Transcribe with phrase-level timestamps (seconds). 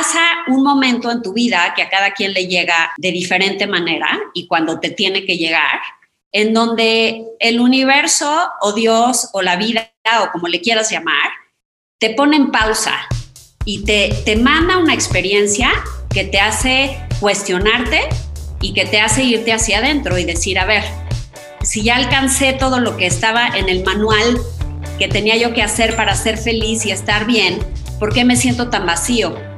[0.00, 4.18] pasa un momento en tu vida que a cada quien le llega de diferente manera
[4.32, 5.78] y cuando te tiene que llegar,
[6.32, 9.92] en donde el universo o Dios o la vida
[10.22, 11.30] o como le quieras llamar,
[11.98, 12.96] te pone en pausa
[13.66, 15.70] y te, te manda una experiencia
[16.08, 18.00] que te hace cuestionarte
[18.62, 20.84] y que te hace irte hacia adentro y decir, a ver,
[21.62, 24.40] si ya alcancé todo lo que estaba en el manual
[24.98, 27.58] que tenía yo que hacer para ser feliz y estar bien,
[27.98, 29.49] ¿por qué me siento tan vacío?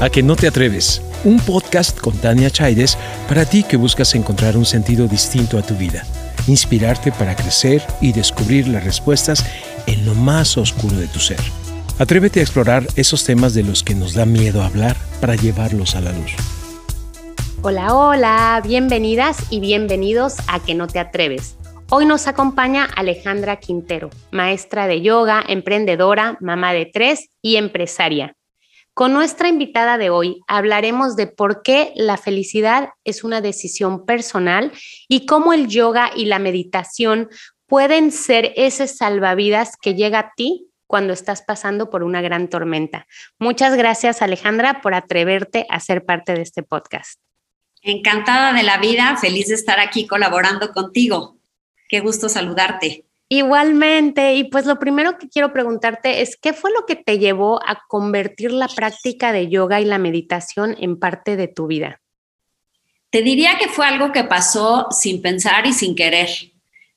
[0.00, 4.56] A que no te atreves, un podcast con Tania Chaides para ti que buscas encontrar
[4.56, 6.04] un sentido distinto a tu vida,
[6.46, 9.44] inspirarte para crecer y descubrir las respuestas
[9.88, 11.40] en lo más oscuro de tu ser.
[11.98, 16.00] Atrévete a explorar esos temas de los que nos da miedo hablar para llevarlos a
[16.00, 16.30] la luz.
[17.62, 21.58] Hola, hola, bienvenidas y bienvenidos a Que no te atreves.
[21.90, 28.37] Hoy nos acompaña Alejandra Quintero, maestra de yoga, emprendedora, mamá de tres y empresaria.
[28.98, 34.72] Con nuestra invitada de hoy hablaremos de por qué la felicidad es una decisión personal
[35.06, 37.28] y cómo el yoga y la meditación
[37.68, 43.06] pueden ser ese salvavidas que llega a ti cuando estás pasando por una gran tormenta.
[43.38, 47.20] Muchas gracias Alejandra por atreverte a ser parte de este podcast.
[47.82, 51.38] Encantada de la vida, feliz de estar aquí colaborando contigo.
[51.88, 53.07] Qué gusto saludarte.
[53.30, 57.60] Igualmente, y pues lo primero que quiero preguntarte es, ¿qué fue lo que te llevó
[57.66, 62.00] a convertir la práctica de yoga y la meditación en parte de tu vida?
[63.10, 66.28] Te diría que fue algo que pasó sin pensar y sin querer.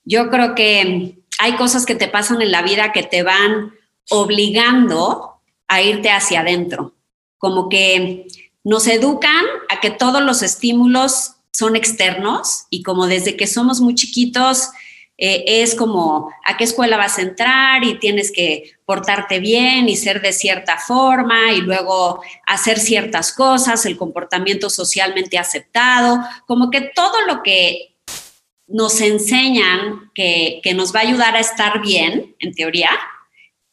[0.05, 3.73] Yo creo que hay cosas que te pasan en la vida que te van
[4.09, 5.35] obligando
[5.67, 6.93] a irte hacia adentro,
[7.38, 8.27] como que
[8.63, 13.95] nos educan a que todos los estímulos son externos y como desde que somos muy
[13.95, 14.69] chiquitos
[15.17, 19.95] eh, es como a qué escuela vas a entrar y tienes que portarte bien y
[19.95, 26.81] ser de cierta forma y luego hacer ciertas cosas, el comportamiento socialmente aceptado, como que
[26.81, 27.95] todo lo que
[28.67, 32.89] nos enseñan que, que nos va a ayudar a estar bien, en teoría,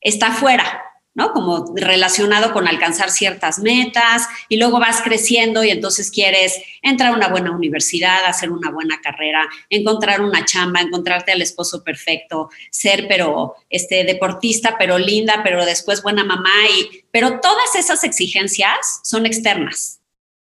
[0.00, 0.88] está fuera,
[1.19, 7.17] Como relacionado con alcanzar ciertas metas y luego vas creciendo y entonces quieres entrar a
[7.17, 13.07] una buena universidad, hacer una buena carrera, encontrar una chamba, encontrarte al esposo perfecto, ser
[13.09, 19.27] pero este deportista, pero linda, pero después buena mamá y pero todas esas exigencias son
[19.27, 20.01] externas.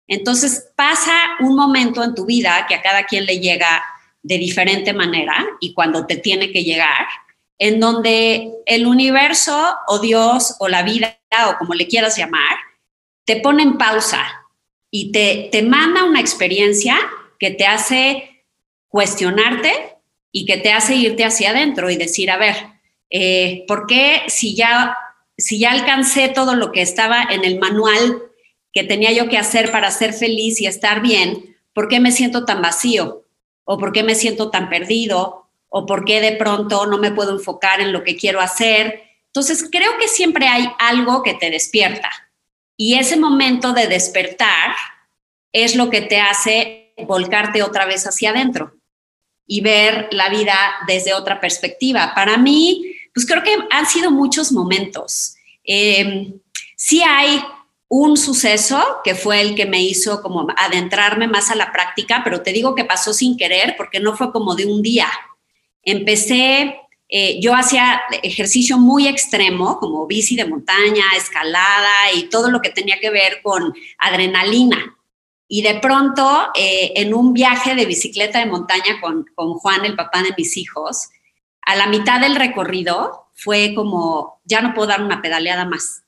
[0.08, 3.84] Entonces pasa un momento en tu vida que a cada quien le llega
[4.24, 7.08] de diferente manera y cuando te tiene que llegar
[7.62, 12.58] en donde el universo o Dios o la vida o como le quieras llamar,
[13.24, 14.26] te pone en pausa
[14.90, 16.98] y te, te manda una experiencia
[17.40, 18.46] que te hace
[18.88, 19.96] cuestionarte
[20.32, 22.56] y que te hace irte hacia adentro y decir, a ver,
[23.12, 24.98] eh, ¿por qué si ya,
[25.38, 28.24] si ya alcancé todo lo que estaba en el manual
[28.74, 32.44] que tenía yo que hacer para ser feliz y estar bien, ¿por qué me siento
[32.44, 33.24] tan vacío?
[33.66, 35.41] ¿O por qué me siento tan perdido?
[35.74, 39.04] O por qué de pronto no me puedo enfocar en lo que quiero hacer.
[39.28, 42.12] Entonces, creo que siempre hay algo que te despierta
[42.76, 44.76] y ese momento de despertar
[45.54, 48.76] es lo que te hace volcarte otra vez hacia adentro
[49.48, 52.14] y ver la vida desde otra perspectiva.
[52.16, 55.36] Para mí, pues creo que han sido muchos momentos.
[55.64, 56.34] Eh,
[56.76, 57.42] sí hay
[57.88, 62.42] un suceso que fue el que me hizo como adentrarme más a la práctica, pero
[62.42, 65.08] te digo que pasó sin querer porque no fue como de un día.
[65.84, 72.62] Empecé, eh, yo hacía ejercicio muy extremo, como bici de montaña, escalada y todo lo
[72.62, 74.98] que tenía que ver con adrenalina.
[75.48, 79.96] Y de pronto, eh, en un viaje de bicicleta de montaña con, con Juan, el
[79.96, 81.10] papá de mis hijos,
[81.64, 86.04] a la mitad del recorrido fue como, ya no puedo dar una pedaleada más.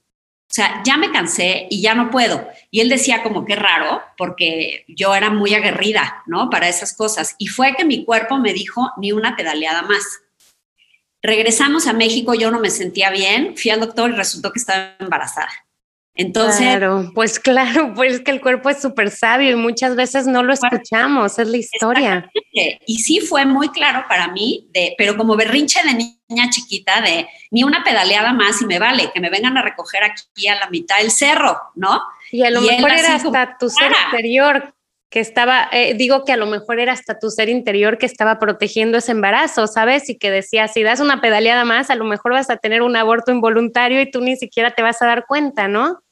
[0.53, 2.47] O sea, ya me cansé y ya no puedo.
[2.69, 6.51] Y él decía como que raro, porque yo era muy aguerrida, ¿no?
[6.51, 7.33] Para esas cosas.
[7.39, 10.03] Y fue que mi cuerpo me dijo, ni una pedaleada más.
[11.23, 14.93] Regresamos a México, yo no me sentía bien, fui al doctor y resultó que estaba
[14.99, 15.49] embarazada.
[16.15, 16.59] Entonces.
[16.59, 20.53] Claro, pues claro, pues que el cuerpo es súper sabio y muchas veces no lo
[20.53, 22.31] escuchamos, es la historia.
[22.85, 27.27] Y sí fue muy claro para mí, de, pero como berrinche de niña chiquita, de
[27.51, 30.69] ni una pedaleada más y me vale, que me vengan a recoger aquí a la
[30.69, 32.01] mitad del cerro, ¿no?
[32.31, 34.73] Y a lo mejor era hasta tu ser interior
[35.09, 38.39] que estaba, eh, digo que a lo mejor era hasta tu ser interior que estaba
[38.39, 40.09] protegiendo ese embarazo, ¿sabes?
[40.09, 42.95] Y que decía, si das una pedaleada más, a lo mejor vas a tener un
[42.95, 46.02] aborto involuntario y tú ni siquiera te vas a dar cuenta, ¿no?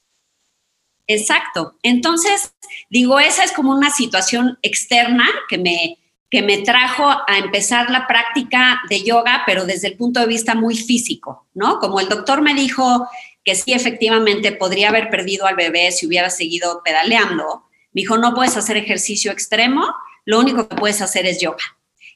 [1.13, 1.75] Exacto.
[1.83, 2.53] Entonces,
[2.89, 5.97] digo, esa es como una situación externa que me,
[6.29, 10.55] que me trajo a empezar la práctica de yoga, pero desde el punto de vista
[10.55, 11.79] muy físico, ¿no?
[11.79, 13.09] Como el doctor me dijo
[13.43, 18.33] que sí, efectivamente, podría haber perdido al bebé si hubiera seguido pedaleando, me dijo, no
[18.33, 19.93] puedes hacer ejercicio extremo,
[20.23, 21.63] lo único que puedes hacer es yoga.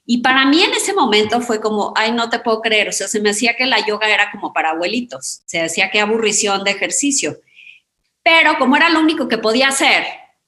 [0.05, 3.07] Y para mí en ese momento fue como, ay, no te puedo creer, o sea,
[3.07, 6.71] se me hacía que la yoga era como para abuelitos, se decía que aburrición de
[6.71, 7.39] ejercicio.
[8.25, 10.03] Pero como era lo único que podía hacer,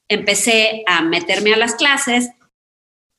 [0.08, 2.28] empecé a meterme a las clases,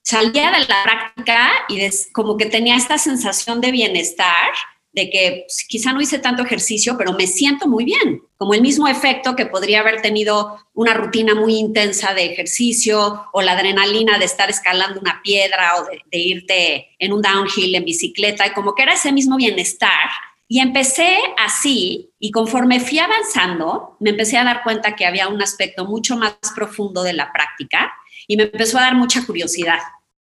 [0.03, 1.79] salía de la práctica y
[2.11, 4.51] como que tenía esta sensación de bienestar,
[4.91, 8.61] de que pues, quizá no hice tanto ejercicio, pero me siento muy bien, como el
[8.61, 14.19] mismo efecto que podría haber tenido una rutina muy intensa de ejercicio o la adrenalina
[14.19, 18.51] de estar escalando una piedra o de, de irte en un downhill en bicicleta, y
[18.51, 20.09] como que era ese mismo bienestar.
[20.51, 25.39] Y empecé así, y conforme fui avanzando, me empecé a dar cuenta que había un
[25.43, 27.93] aspecto mucho más profundo de la práctica
[28.27, 29.77] y me empezó a dar mucha curiosidad.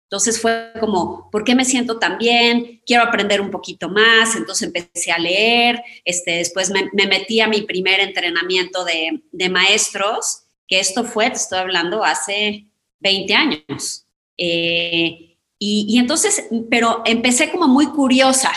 [0.04, 2.82] Entonces fue como, ¿por qué me siento tan bien?
[2.86, 4.36] Quiero aprender un poquito más.
[4.36, 5.82] Entonces empecé a leer.
[6.04, 11.60] Este, después me, metí a mi primer entrenamiento de, maestros, que esto fue, te estoy
[11.60, 12.66] hablando, hace
[13.00, 14.06] 20 años.
[14.38, 18.52] Eh, y, y entonces, pero empecé como muy curiosa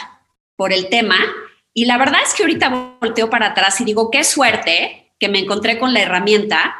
[0.56, 1.16] por el tema.
[1.74, 5.40] Y la verdad es que ahorita volteo para atrás y digo, qué suerte que me
[5.40, 6.76] encontré con la herramienta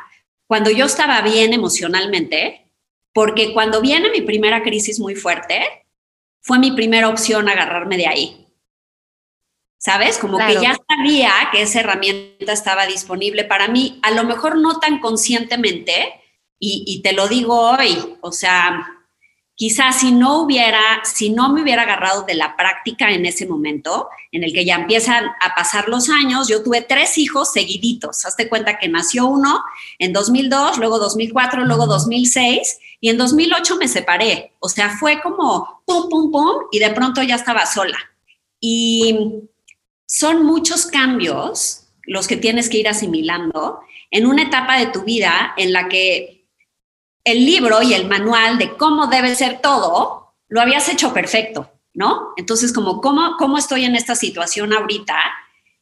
[0.47, 2.71] cuando yo estaba bien emocionalmente
[3.13, 5.63] porque cuando viene mi primera crisis muy fuerte,
[6.41, 8.47] fue mi primera opción agarrarme de ahí.
[9.79, 10.19] ¿Sabes?
[10.19, 14.79] Como que ya sabía que esa herramienta estaba disponible para mí, a lo mejor no
[14.81, 16.21] tan conscientemente,
[16.59, 18.94] y, y te lo digo hoy, o sea,
[19.57, 24.09] quizás si no hubiera, si no me hubiera agarrado de la práctica en ese momento,
[24.33, 28.25] en el que ya empiezan a pasar los años, yo tuve tres hijos seguiditos.
[28.25, 29.63] Hazte cuenta que nació uno
[29.99, 34.53] en 2002, luego 2004, luego 2006 y en 2008 me separé.
[34.59, 37.99] O sea, fue como pum, pum, pum y de pronto ya estaba sola.
[38.61, 39.47] Y
[40.07, 43.81] son muchos cambios los que tienes que ir asimilando
[44.11, 46.44] en una etapa de tu vida en la que
[47.25, 52.35] el libro y el manual de cómo debe ser todo, lo habías hecho perfecto, ¿no?
[52.37, 55.17] Entonces, como, ¿cómo, cómo estoy en esta situación ahorita?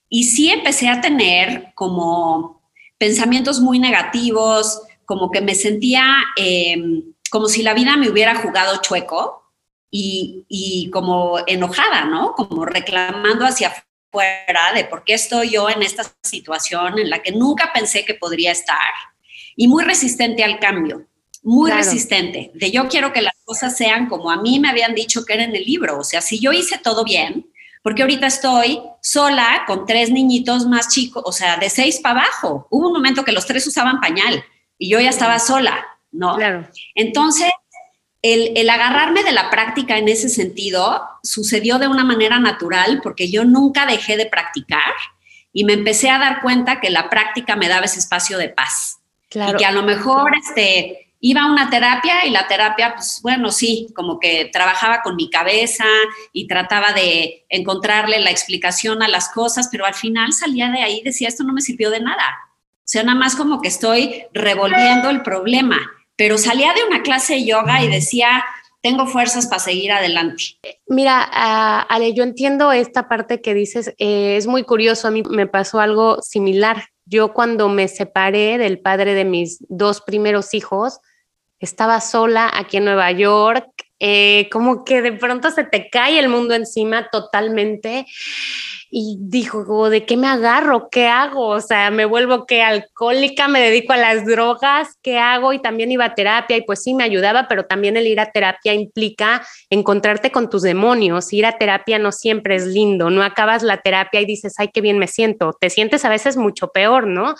[0.09, 2.63] Y sí empecé a tener como
[2.97, 6.05] pensamientos muy negativos, como que me sentía
[6.37, 9.43] em, como si la vida me hubiera jugado chueco
[9.91, 12.35] y, y como enojada, ¿no?
[12.35, 17.33] Como reclamando hacia afuera de por qué estoy yo en esta situación en la que
[17.33, 18.93] nunca pensé que podría estar
[19.57, 21.07] y muy resistente al cambio
[21.43, 25.25] muy resistente, de yo quiero que las cosas sean como a mí me habían dicho
[25.25, 27.47] que era en el libro, o sea, si yo hice todo bien,
[27.83, 32.69] porque ahorita estoy sola con tres niñitos más chicos, o sea, de seis para abajo.
[32.71, 34.45] Hubo un momento que los tres usaban pañal
[34.79, 36.37] y yo ya estaba sola, ¿no?
[36.37, 36.69] Claro.
[36.95, 37.51] Entonces,
[38.23, 43.29] el, el, agarrarme de la práctica en ese sentido sucedió de una manera natural porque
[43.29, 44.93] yo nunca dejé de practicar
[45.53, 49.01] y me empecé a dar cuenta que la práctica me daba ese espacio de paz.
[49.29, 49.55] Claro.
[49.55, 53.53] Y que a lo mejor, este, iba a una terapia y la terapia, pues bueno,
[53.53, 55.85] sí, como que trabajaba con mi cabeza
[56.33, 60.99] y trataba de encontrarle la explicación a las cosas, pero al final salía de ahí
[60.99, 62.25] y decía, esto no me sirvió de nada.
[62.79, 65.79] O sea, nada más como que estoy revolviendo el problema,
[66.17, 68.45] pero salía de una clase de yoga y decía,
[68.81, 70.59] tengo fuerzas para seguir adelante.
[70.89, 71.23] Mira,
[71.83, 75.79] Ale, yo entiendo esta parte que dices, eh, es muy curioso, a mí me pasó
[75.79, 76.87] algo similar.
[77.05, 80.99] Yo cuando me separé del padre de mis dos primeros hijos,
[81.63, 83.69] estaba sola aquí en Nueva York,
[84.01, 88.05] eh, como que de pronto se te cae el mundo encima totalmente
[88.95, 90.91] y dijo, ¿de qué me agarro?
[90.91, 91.47] ¿Qué hago?
[91.47, 95.55] O sea, me vuelvo que alcohólica, me dedico a las drogas, ¿qué hago?
[95.55, 98.33] Y también iba a terapia y pues sí me ayudaba, pero también el ir a
[98.33, 101.33] terapia implica encontrarte con tus demonios.
[101.33, 104.83] Ir a terapia no siempre es lindo, no acabas la terapia y dices, ay, qué
[104.83, 105.57] bien me siento.
[105.59, 107.35] Te sientes a veces mucho peor, ¿no?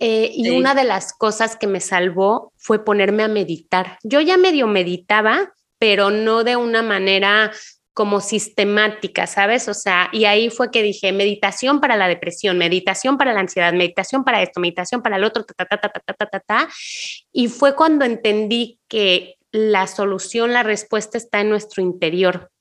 [0.00, 3.98] Eh, y una de las cosas que me salvó fue ponerme a meditar.
[4.04, 7.52] Yo ya medio meditaba, pero no de una manera
[7.98, 9.66] como sistemática, ¿sabes?
[9.66, 13.72] O sea, y ahí fue que dije, meditación para la depresión, meditación para la ansiedad,
[13.72, 16.68] meditación para esto, meditación para el otro, ta, ta, ta, ta, ta, ta, ta, ta.
[17.32, 22.52] Y fue cuando entendí que la solución, la respuesta está en nuestro interior,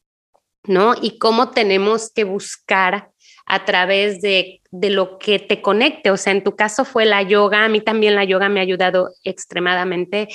[0.63, 0.95] ¿no?
[0.99, 3.11] Y cómo tenemos que buscar
[3.47, 6.11] a través de, de, lo que te conecte.
[6.11, 8.63] O sea, en tu caso fue la yoga, a mí también la yoga me ha
[8.63, 10.27] ayudado extremadamente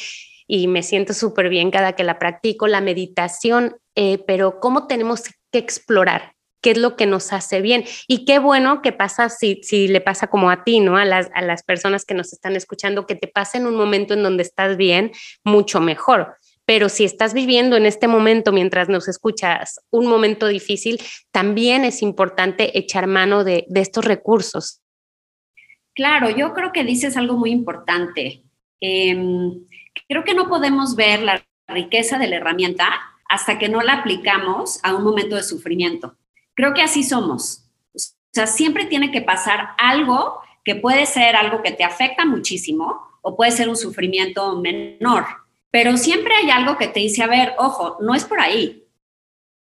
[0.46, 5.22] y me siento súper bien cada que la practico, la meditación, eh, pero cómo tenemos
[5.50, 7.84] que explorar qué es lo que nos hace bien.
[8.06, 10.96] Y qué bueno que pasa si, si le pasa como a ti, ¿no?
[10.96, 14.14] A las, a las personas que nos están escuchando, que te pasa en un momento
[14.14, 15.12] en donde estás bien,
[15.44, 21.00] mucho mejor pero si estás viviendo en este momento mientras nos escuchas un momento difícil,
[21.30, 24.80] también es importante echar mano de, estos recursos.
[25.94, 28.42] Claro, yo creo que dices algo muy importante.
[28.80, 29.66] Em,
[30.08, 32.88] creo que no podemos ver la riqueza de la herramienta
[33.28, 36.16] hasta que no la aplicamos a un momento de sufrimiento.
[36.54, 37.64] Creo que así somos.
[37.94, 43.00] O sea, siempre tiene que pasar algo que puede ser algo que te afecta muchísimo
[43.20, 45.24] o puede ser un sufrimiento menor,
[45.72, 48.86] pero siempre hay algo que te dice, a ver, ojo, no es por ahí,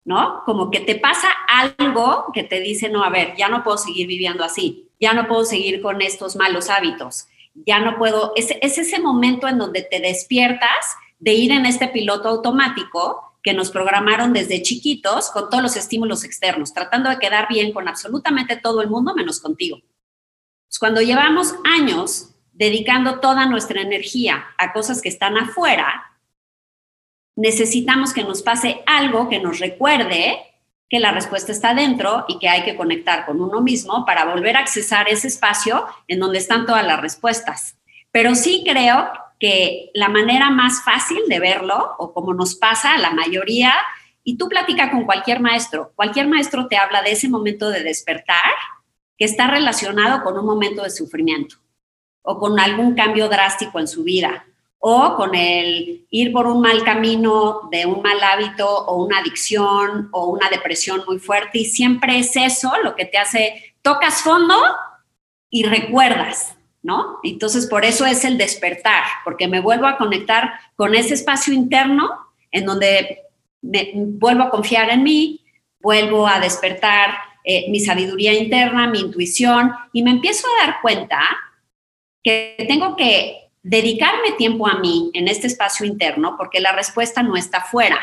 [0.06, 0.42] ¿no?
[0.46, 4.08] Como que te pasa algo que te dice, no, a ver, ya no puedo seguir
[4.08, 8.78] viviendo así, ya no puedo seguir con estos malos hábitos, ya no puedo, es, es
[8.78, 14.32] ese momento en donde te despiertas de ir en este piloto automático que nos programaron
[14.32, 18.90] desde chiquitos con todos los estímulos externos, tratando de quedar bien con absolutamente todo el
[18.90, 19.80] mundo menos contigo.
[20.68, 26.12] Pues cuando llevamos años dedicando toda nuestra energía a cosas que están afuera,
[27.36, 30.40] necesitamos que nos pase algo que nos recuerde
[30.90, 34.58] que la respuesta está dentro y que hay que conectar con uno mismo para volver
[34.58, 37.78] a accesar ese espacio en donde están todas las respuestas.
[38.12, 42.98] Pero sí creo que la manera más fácil de verlo, o como nos pasa a
[42.98, 43.74] la mayoría,
[44.24, 48.52] y tú platica con cualquier maestro, cualquier maestro te habla de ese momento de despertar
[49.16, 51.58] que está relacionado con un momento de sufrimiento
[52.22, 54.46] o con algún cambio drástico en su vida
[54.80, 60.10] o con el ir por un mal camino de un mal hábito o una adicción
[60.12, 64.56] o una depresión muy fuerte y siempre es eso lo que te hace, tocas fondo
[65.50, 67.20] y recuerdas, ¿no?
[67.24, 72.12] Entonces por eso es el despertar, porque me vuelvo a conectar con ese espacio interno
[72.52, 73.24] en donde
[73.62, 75.42] me, vuelvo a confiar en mí,
[75.80, 81.20] vuelvo a despertar eh, mi sabiduría interna, mi intuición, y me empiezo a dar cuenta
[82.68, 87.62] tengo que dedicarme tiempo a mí en este espacio interno porque la respuesta no está
[87.62, 88.00] fuera.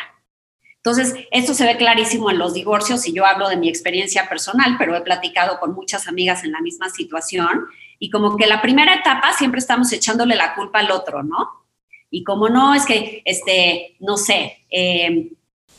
[0.77, 4.77] Entonces, esto se ve clarísimo en los divorcios y yo hablo de mi experiencia personal,
[4.79, 7.65] pero he platicado con muchas amigas en la misma situación
[7.99, 11.65] y como que la primera etapa siempre estamos echándole la culpa al otro, ¿no?
[12.11, 15.33] Y como no, es que, este, no sé, eh,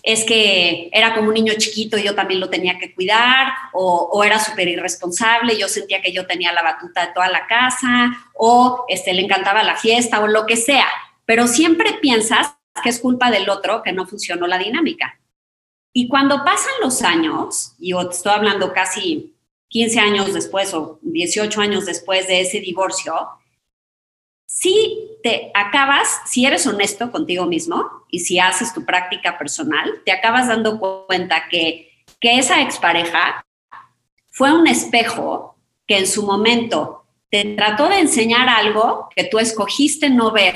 [0.05, 4.23] es que era como un niño chiquito y yo también lo tenía que cuidar, o,
[4.23, 8.85] era súper irresponsable, yo sentía que yo tenía la batuta de toda la casa, o
[8.87, 10.85] este, le encantaba la fiesta, o lo que sea.
[11.25, 15.19] Pero siempre piensas que es culpa del otro que no funcionó la dinámica.
[15.91, 19.33] Y cuando pasan los años, y estoy hablando casi
[19.69, 23.15] 15 años después o 18 años después de ese divorcio,
[24.45, 30.11] si te acabas, si eres honesto contigo mismo y si haces tu práctica personal, te
[30.11, 33.45] acabas dando cuenta que, que esa expareja
[34.29, 40.09] fue un espejo que en su momento te trató de enseñar algo que tú escogiste
[40.09, 40.55] no ver,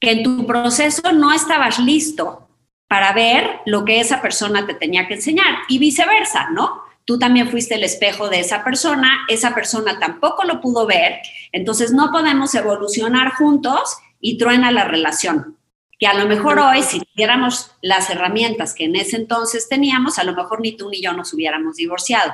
[0.00, 2.48] que en tu proceso no estabas listo
[2.88, 6.82] para ver lo que esa persona te tenía que enseñar y viceversa, ¿no?
[7.10, 11.18] Tú también fuiste el espejo de esa persona, esa persona tampoco lo pudo ver,
[11.50, 15.56] entonces no podemos evolucionar juntos y truena la relación.
[15.98, 20.24] Que a lo mejor hoy, si tuviéramos las herramientas que en ese entonces teníamos, a
[20.24, 22.32] lo mejor ni tú ni yo nos hubiéramos divorciado.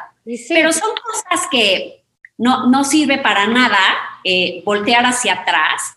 [0.50, 2.04] Pero son cosas que
[2.36, 3.78] no, no sirve para nada
[4.24, 5.96] eh, voltear hacia atrás,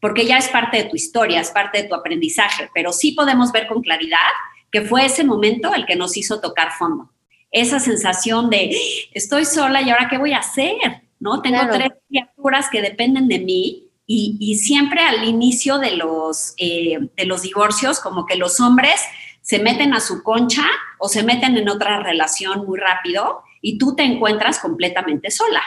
[0.00, 3.50] porque ya es parte de tu historia, es parte de tu aprendizaje, pero sí podemos
[3.50, 4.30] ver con claridad
[4.70, 7.10] que fue ese momento el que nos hizo tocar fondo
[7.50, 8.76] esa sensación de
[9.12, 10.76] estoy sola y ahora qué voy a hacer,
[11.18, 11.42] ¿no?
[11.42, 17.24] Tengo tres criaturas que dependen de mí y, siempre al inicio de los, eh, de
[17.26, 19.00] los divorcios, como que los hombres
[19.40, 20.64] se meten a su concha
[20.98, 25.62] o se meten en otra relación muy rápido y tú te encuentras completamente sola.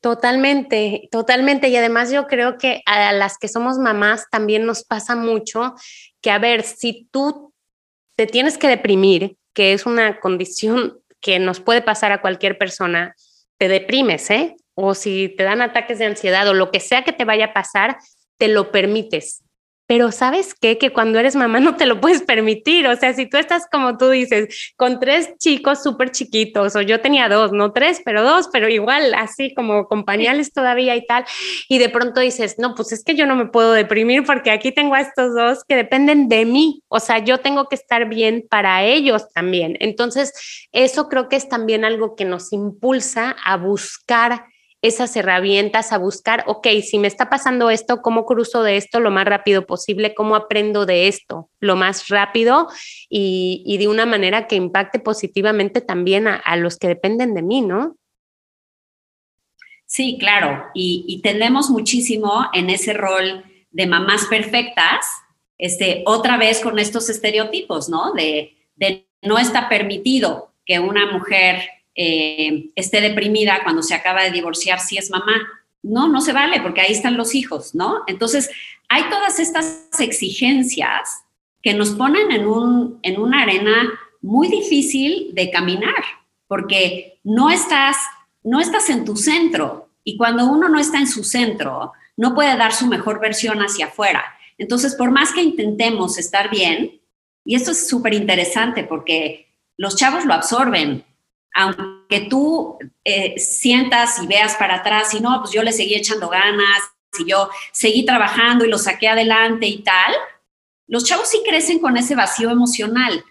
[0.00, 1.68] Totalmente, totalmente.
[1.68, 5.74] Y además yo creo que a las que somos mamás también nos pasa mucho
[6.20, 7.52] que, a ver, si tú
[8.14, 13.16] te tienes que deprimir, que es una condición que nos puede pasar a cualquier persona,
[13.58, 14.54] te deprimes, ¿eh?
[14.74, 17.52] O si te dan ataques de ansiedad o lo que sea que te vaya a
[17.52, 17.96] pasar,
[18.38, 19.42] te lo permites.
[19.86, 20.78] Pero sabes qué?
[20.78, 22.86] Que cuando eres mamá no te lo puedes permitir.
[22.88, 27.00] O sea, si tú estás como tú dices, con tres chicos súper chiquitos, o yo
[27.00, 31.24] tenía dos, no tres, pero dos, pero igual, así como con pañales todavía y tal,
[31.68, 34.72] y de pronto dices, no, pues es que yo no me puedo deprimir porque aquí
[34.72, 36.82] tengo a estos dos que dependen de mí.
[36.88, 39.76] O sea, yo tengo que estar bien para ellos también.
[39.80, 40.32] Entonces,
[40.72, 44.46] eso creo que es también algo que nos impulsa a buscar
[44.86, 49.10] esas herramientas a buscar, ok, si me está pasando esto, ¿cómo cruzo de esto lo
[49.10, 50.14] más rápido posible?
[50.14, 52.68] ¿Cómo aprendo de esto lo más rápido
[53.08, 57.96] y, de una manera que impacte positivamente también a, los que dependen de mí, ¿no?
[59.84, 61.22] Sí, claro, y, y
[61.70, 65.06] muchísimo en ese rol de mamás perfectas
[65.58, 68.12] este, otra vez con estos estereotipos, ¿no?
[68.12, 68.52] De,
[69.22, 71.62] no está permitido que una mujer
[71.96, 75.48] eh, esté deprimida cuando se acaba de divorciar si es mamá.
[75.82, 78.02] No, no se vale porque ahí están los hijos, ¿no?
[78.06, 78.50] Entonces,
[78.88, 81.22] hay todas estas exigencias
[81.62, 86.04] que nos ponen en, un, en una arena muy difícil de caminar,
[86.46, 87.96] porque no estás,
[88.42, 92.56] no estás en tu centro y cuando uno no está en su centro, no puede
[92.56, 94.24] dar su mejor versión hacia afuera.
[94.58, 97.00] Entonces, por más que intentemos estar bien,
[97.44, 101.04] y esto es súper interesante porque los chavos lo absorben,
[101.56, 106.28] aunque tú eh, sientas y veas para atrás y no, pues yo le seguí echando
[106.28, 106.82] ganas
[107.18, 110.14] y yo seguí trabajando y lo saqué adelante y tal,
[110.86, 113.24] los chavos sí crecen con ese vacío emocional.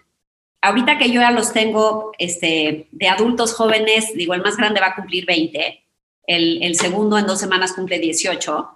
[0.60, 4.88] Ahorita que yo ya los tengo este, de adultos jóvenes, digo, el más grande va
[4.88, 5.84] a cumplir 20,
[6.26, 8.68] el, segundo en dos semanas cumple 18,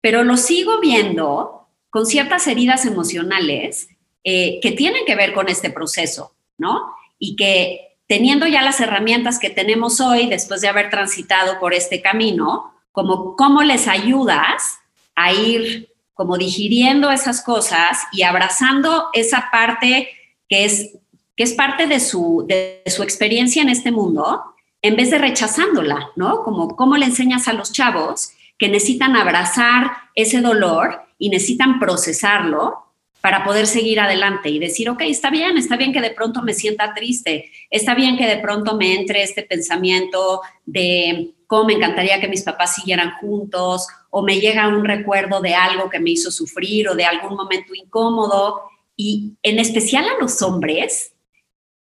[0.00, 3.88] pero lo sigo viendo con ciertas heridas emocionales
[4.24, 6.94] eh, que tienen que ver con este proceso, ¿no?
[7.18, 12.02] Y que teniendo ya las herramientas que tenemos hoy, después de haber transitado por este
[12.02, 14.78] camino, como cómo les ayudas
[15.14, 20.08] a ir como digiriendo esas cosas y abrazando esa parte
[20.48, 20.92] que es,
[21.36, 24.42] que es parte de su, de su experiencia en este mundo,
[24.80, 26.42] en vez de rechazándola, ¿no?
[26.42, 32.85] Como cómo le enseñas a los chavos que necesitan abrazar ese dolor y necesitan procesarlo
[33.26, 36.54] para poder seguir adelante y decir, ok, está bien, está bien que de pronto me
[36.54, 42.20] sienta triste, está bien que de pronto me entre este pensamiento de cómo me encantaría
[42.20, 46.30] que mis papás siguieran juntos, o me llega un recuerdo de algo que me hizo
[46.30, 48.60] sufrir o de algún momento incómodo.
[48.94, 51.12] Y en especial a los hombres,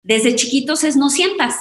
[0.04, 1.56] desde chiquitos es no sientas,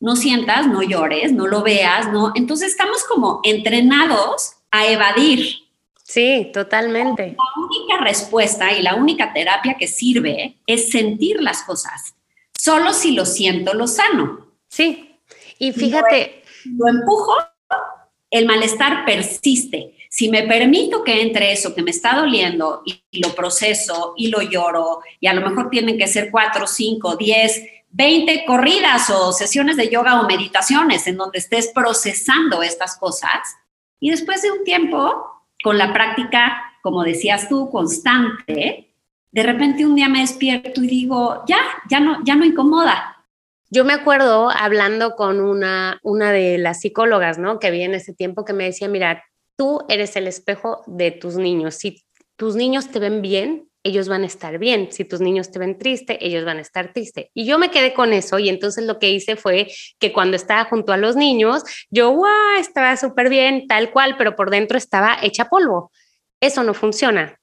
[0.00, 2.32] no sientas, no llores, no lo veas, no.
[2.34, 5.63] Entonces estamos como entrenados a evadir.
[6.14, 7.34] Sí, totalmente.
[7.36, 12.14] La única respuesta y la única terapia que sirve es sentir las cosas.
[12.56, 14.52] Solo si lo siento, lo sano.
[14.68, 15.18] Sí,
[15.58, 17.34] y fíjate, lo empujo,
[18.30, 19.96] el malestar persiste.
[20.08, 24.40] Si me permito que entre eso que me está doliendo y, lo proceso y lo
[24.40, 27.60] lloro, y a lo mejor tienen que ser cuatro, cinco, diez,
[27.90, 33.56] veinte corridas o sesiones de yoga o meditaciones en donde estés procesando estas cosas,
[33.98, 35.33] y después de un tiempo,
[35.64, 38.94] con la práctica, como decías tú, constante,
[39.32, 41.58] de repente un día me despierto y digo, ya,
[41.90, 43.14] ya no, ya no incomoda,
[43.74, 47.58] yo me acuerdo hablando con una, una de las psicólogas, ¿no?
[47.58, 49.24] Que vi en ese tiempo que me decía, mira,
[49.56, 51.74] tú eres el espejo de tus niños.
[51.74, 52.04] Si
[52.36, 54.88] tus niños te ven bien, ellos van a estar bien.
[54.90, 57.30] Si tus niños te ven triste, ellos van a estar triste.
[57.34, 59.68] Y yo me quedé con eso y entonces lo que hice fue
[60.00, 64.34] que cuando estaba junto a los niños, yo, guau, estaba súper bien, tal cual, pero
[64.34, 65.92] por dentro estaba hecha polvo.
[66.40, 67.38] Eso no funciona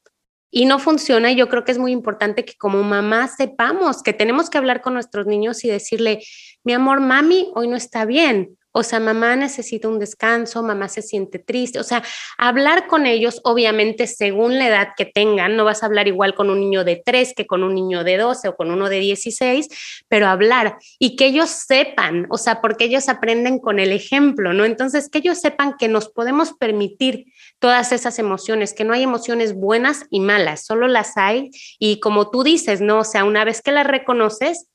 [0.50, 1.32] y no funciona.
[1.32, 4.82] Y yo creo que es muy importante que como mamá sepamos que tenemos que hablar
[4.82, 6.24] con nuestros niños y decirle,
[6.64, 8.58] mi amor, mami, hoy no está bien.
[8.72, 11.80] O sea, mamá necesita un descanso, mamá se siente triste.
[11.80, 12.04] O sea,
[12.38, 16.50] hablar con ellos, obviamente, según la edad que tengan, no vas a hablar igual con
[16.50, 19.68] un niño de 3 que con un niño de 12 o con uno de 16,
[20.08, 24.66] pero hablar y que ellos sepan, o sea, porque ellos aprenden con el ejemplo, ¿no?
[24.66, 27.26] Entonces, que ellos sepan que nos podemos permitir
[27.60, 31.52] todas esas emociones, que no hay emociones buenas y malas, solo las hay.
[31.80, 33.00] Y como tú dices, ¿no?
[33.00, 34.68] O sea, una vez que las reconoces,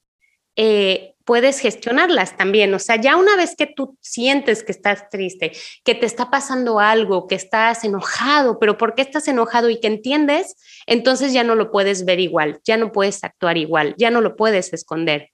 [0.57, 2.73] eh, puedes gestionarlas también.
[2.73, 5.53] O sea, ya una vez que tú sientes que estás triste,
[5.85, 9.89] que te está pasando algo, que estás enojado, pero ¿por qué estás enojado y que
[9.89, 10.57] entiendes?
[10.87, 14.37] Entonces ya no lo puedes ver igual, ya no puedes actuar igual, ya no lo
[14.37, 15.31] puedes esconder.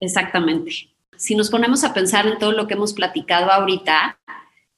[0.00, 0.72] Exactamente.
[1.16, 4.18] Si nos ponemos a pensar en todo lo que hemos platicado ahorita,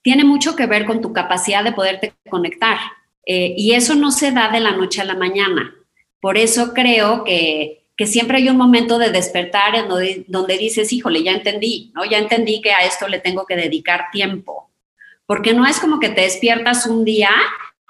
[0.02, 2.78] tiene mucho que ver con tu capacidad de poderte conectar.
[3.24, 5.74] Eh, y eso no se da de la noche a la mañana.
[6.20, 9.88] Por eso creo que que siempre hay un momento de despertar en
[10.28, 12.04] donde, dices, híjole, ya entendí, ¿no?
[12.04, 14.70] Ya entendí que a esto le tengo que dedicar tiempo.
[15.26, 17.30] Porque no es como que te despiertas un día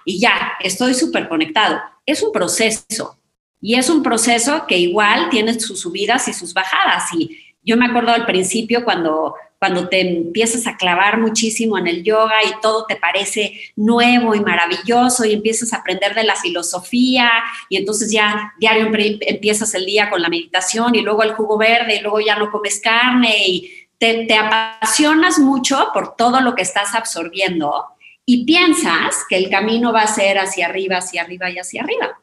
[0.06, 1.78] y ya, estoy súper conectado.
[2.06, 3.20] Es un proceso.
[3.60, 7.12] Y es un proceso que igual tiene sus subidas y sus bajadas.
[7.12, 12.04] Y yo me acuerdo al principio cuando cuando te empiezas a clavar muchísimo en el
[12.04, 17.30] yoga y todo te parece nuevo y maravilloso y empiezas a aprender de la filosofía
[17.68, 21.96] y entonces ya diario empiezas el día con la meditación y luego el jugo verde
[21.96, 26.62] y luego ya no comes carne y te, te apasionas mucho por todo lo que
[26.62, 27.84] estás absorbiendo
[28.24, 32.20] y piensas que el camino va a ser hacia arriba, hacia arriba y hacia arriba.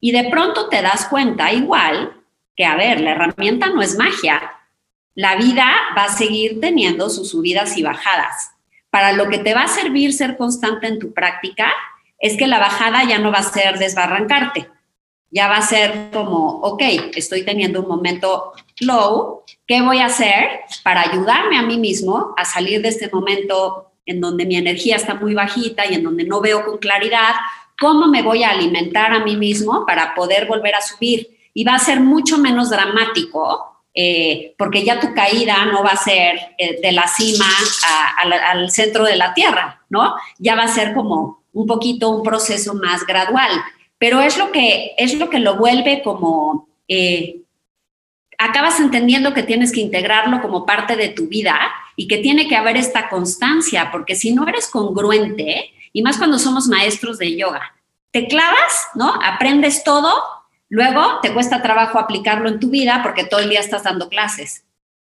[0.00, 2.12] Y de pronto te das cuenta igual
[2.56, 4.57] que, a ver, la herramienta no es magia,
[5.18, 8.52] la vida va a seguir teniendo sus subidas y bajadas.
[8.88, 11.72] Para lo que te va a servir ser constante en tu práctica
[12.20, 14.70] es que la bajada ya no va a ser desbarrancarte,
[15.32, 16.82] ya va a ser como, ok,
[17.16, 22.44] estoy teniendo un momento low, ¿qué voy a hacer para ayudarme a mí mismo a
[22.44, 26.40] salir de este momento en donde mi energía está muy bajita y en donde no
[26.40, 27.34] veo con claridad?
[27.80, 31.36] ¿Cómo me voy a alimentar a mí mismo para poder volver a subir?
[31.54, 35.96] Y va a ser mucho menos dramático eh, porque ya tu caída no va a
[35.96, 37.48] ser eh, de la cima
[38.46, 40.14] al centro de la tierra, ¿no?
[40.38, 43.50] Ya va a ser como un poquito un proceso más gradual,
[43.98, 47.40] pero es lo que, es lo, que lo vuelve como, eh,
[48.38, 51.58] acabas entendiendo que tienes que integrarlo como parte de tu vida
[51.96, 56.38] y que tiene que haber esta constancia, porque si no eres congruente, y más cuando
[56.38, 57.74] somos maestros de yoga,
[58.12, 59.12] te clavas, ¿no?
[59.24, 60.37] Aprendes todo
[60.68, 64.64] Luego te cuesta trabajo aplicarlo en tu vida porque todo el día estás dando clases.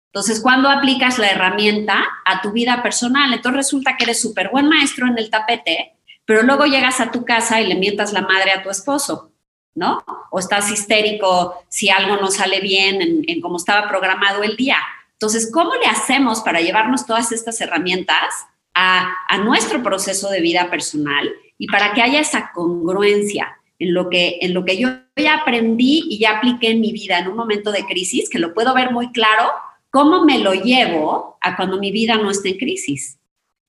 [0.08, 4.68] Entonces, cuando aplicas la herramienta a tu vida personal, entonces resulta que eres súper buen
[4.68, 5.94] maestro en el tapete,
[6.26, 9.32] pero luego llegas a tu casa y le mientas la madre a tu esposo,
[9.74, 10.04] ¿no?
[10.30, 14.78] O estás histérico si algo no sale bien en, en cómo estaba programado el día.
[15.14, 20.70] Entonces, ¿cómo le hacemos para llevarnos todas estas herramientas a, a nuestro proceso de vida
[20.70, 23.61] personal y para que haya esa congruencia?
[23.82, 27.17] En lo que, en lo que yo ya aprendí y ya apliqué en mi vida
[27.17, 29.52] en un momento de crisis, que lo puedo ver muy claro,
[29.89, 33.17] cómo me lo llevo a cuando mi vida no esté en crisis.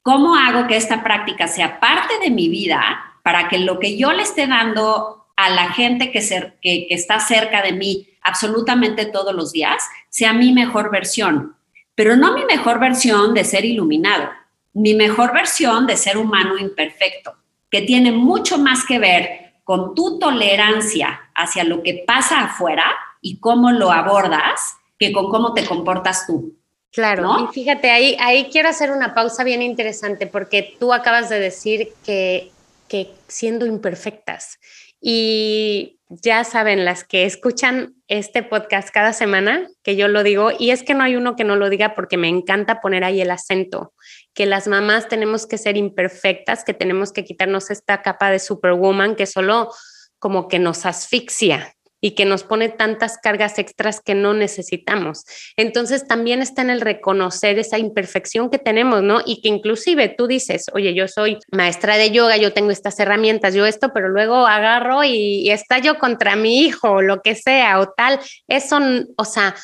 [0.03, 2.83] ¿Cómo hago que esta práctica sea parte de mi vida
[3.22, 6.20] para que lo que yo le esté dando a la gente que,
[6.61, 11.57] que, que está cerca de mí absolutamente todos los días sea mi mejor versión?
[11.94, 14.29] Pero no mi mejor versión de ser iluminado,
[14.75, 17.35] mi mejor versión de ser humano imperfecto,
[17.70, 22.85] que tiene mucho más que ver con tu tolerancia hacia lo que pasa afuera
[23.20, 26.57] y cómo lo abordas que con cómo te comportas tú.
[26.92, 31.40] Claro, y fíjate, ahí, ahí quiero hacer una pausa bien interesante porque tú acabas de
[31.40, 32.53] decir que,
[32.87, 34.59] que siendo imperfectas
[35.01, 40.70] y ya saben las que escuchan este podcast cada semana, que yo lo digo, y
[40.70, 43.31] es que no hay uno que no lo diga porque me encanta poner ahí el
[43.31, 43.94] acento,
[44.35, 49.16] que las mamás tenemos que ser imperfectas, que tenemos que quitarnos esta capa de superwoman
[49.16, 49.71] que solo
[50.18, 55.25] como que nos asfixia, y que nos pone tantas cargas extras que no necesitamos.
[55.57, 59.21] Entonces también está en el reconocer esa imperfección que tenemos, ¿no?
[59.25, 63.55] Y que inclusive tú dices, oye, yo soy maestra de yoga, yo tengo estas herramientas,
[63.55, 67.90] yo esto, pero luego agarro y, estallo contra mi hijo, o lo que sea, o
[67.90, 68.18] tal.
[68.49, 68.81] Eso,
[69.16, 69.55] o sea,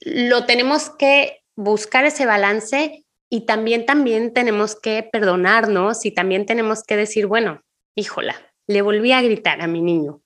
[0.00, 3.01] lo tenemos que buscar ese balance
[3.34, 7.62] y también, también tenemos que perdonarnos y también tenemos que decir, bueno,
[7.94, 10.20] híjola, le volví a gritar a mi niño.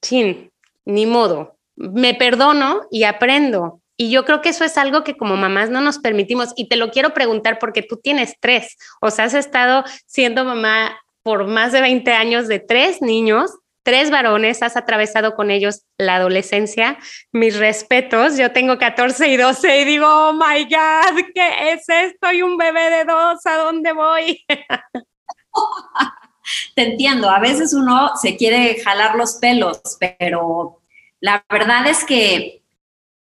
[0.00, 0.50] Chin,
[0.86, 3.82] ni modo, me perdono y aprendo.
[3.98, 6.54] Y yo creo que eso es algo que como mamás no nos permitimos.
[6.56, 10.98] Y te lo quiero preguntar porque tú tienes tres, o sea, has estado siendo mamá
[11.22, 13.50] por más de 20 años de tres niños,
[13.88, 16.98] tres varones, has atravesado con ellos la adolescencia.
[17.32, 22.30] Mis respetos, yo tengo 14 y 12 y digo, oh my God, ¿qué es esto?
[22.30, 24.44] Y un bebé de dos, ¿a dónde voy?
[26.76, 30.82] te entiendo, a veces uno se quiere jalar los pelos, pero
[31.20, 32.60] la verdad es que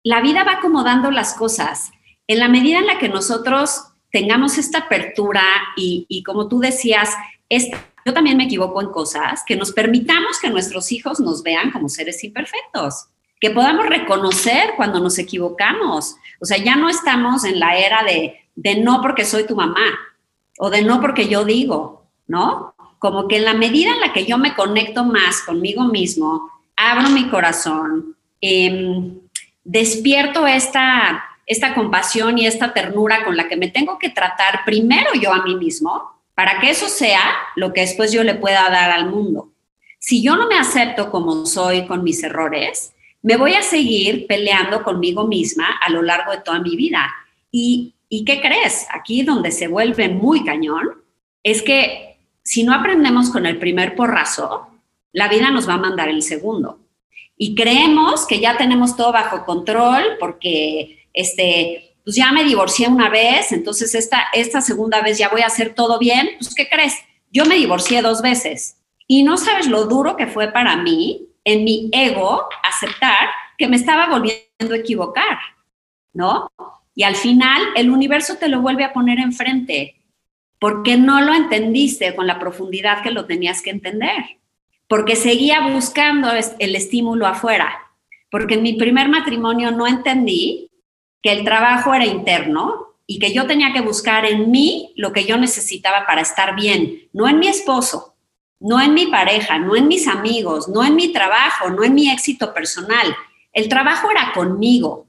[0.04, 1.90] la vida va acomodando las cosas.
[2.28, 5.42] En la medida en la que nosotros tengamos esta apertura
[5.76, 7.10] y, como tú decías,
[8.14, 12.24] también me equivoco en cosas, que nos permitamos que nuestros hijos nos vean como seres
[12.24, 13.08] imperfectos,
[13.40, 16.16] que podamos reconocer cuando nos equivocamos.
[16.40, 20.00] O sea, ya no estamos en la era de, de no porque soy tu mamá
[20.60, 22.76] o de no porque yo digo, ¿no?
[23.02, 27.10] como que en la medida en la que yo me conecto más conmigo mismo, abro
[27.10, 29.18] mi corazón, em,
[29.64, 35.10] despierto esta, esta compasión y esta ternura con la que me tengo que tratar primero
[35.20, 37.22] yo a mí mismo, para que eso sea
[37.56, 39.52] lo que después yo le pueda dar al mundo.
[40.00, 44.84] Si yo no me acepto como soy con mis errores, me voy a seguir peleando
[44.84, 47.14] conmigo misma a lo largo de toda mi vida.
[47.52, 48.88] ¿Y, ¿y qué crees?
[48.92, 51.04] Aquí donde se vuelve muy cañón
[51.44, 54.68] es que si no aprendemos con el primer porrazo,
[55.14, 56.80] la vida nos va a mandar el segundo.
[57.38, 63.10] Y creemos que ya tenemos todo bajo control porque, este, pues ya me divorcié una
[63.10, 66.32] vez, entonces esta, esta segunda vez ya voy a hacer todo bien.
[66.40, 66.96] Pues, ¿qué crees?
[67.32, 71.64] Yo me divorcié dos veces y no sabes lo duro que fue para mí, en
[71.64, 75.38] mi ego, aceptar que me estaba volviendo a equivocar,
[76.14, 76.52] ¿no?
[76.96, 80.02] Y al final el universo te lo vuelve a poner enfrente
[80.60, 84.38] porque no lo entendiste con la profundidad que lo tenías que entender,
[84.88, 87.80] porque seguía buscando el estímulo afuera,
[88.30, 90.71] porque en mi primer matrimonio no entendí
[91.22, 95.26] que el trabajo era interno y que yo tenía que buscar en mí lo que
[95.26, 98.16] yo necesitaba para estar bien, no en mi esposo,
[98.60, 102.10] no en mi pareja, no en mis amigos, no en mi trabajo, no en mi
[102.10, 103.16] éxito personal.
[103.52, 105.08] El trabajo era conmigo.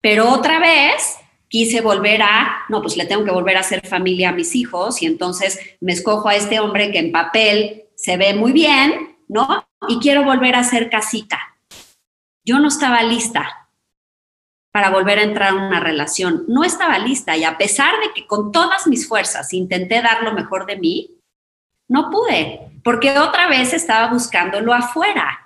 [0.00, 1.16] Pero otra vez
[1.48, 5.00] quise volver a, no, pues le tengo que volver a hacer familia a mis hijos
[5.00, 9.64] y entonces me escojo a este hombre que en papel se ve muy bien, ¿no?
[9.86, 11.38] Y quiero volver a hacer casita.
[12.44, 13.61] Yo no estaba lista
[14.72, 16.44] para volver a entrar en una relación.
[16.48, 20.32] No estaba lista y a pesar de que con todas mis fuerzas intenté dar lo
[20.32, 21.10] mejor de mí,
[21.88, 25.38] no pude, porque otra vez estaba buscándolo afuera.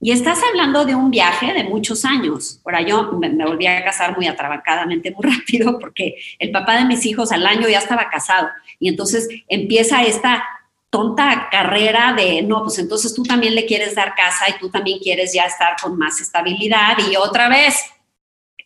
[0.00, 2.60] Y estás hablando de un viaje de muchos años.
[2.64, 7.04] Ahora, yo me, volví a casar muy atrabancadamente, muy rápido, porque el papá de mis
[7.04, 8.48] hijos al año ya estaba casado.
[8.78, 10.44] Y entonces empieza esta
[10.88, 15.00] tonta carrera de, no, pues entonces tú también le quieres dar casa y tú también
[15.00, 16.96] quieres ya estar con más estabilidad.
[17.10, 17.74] Y otra vez,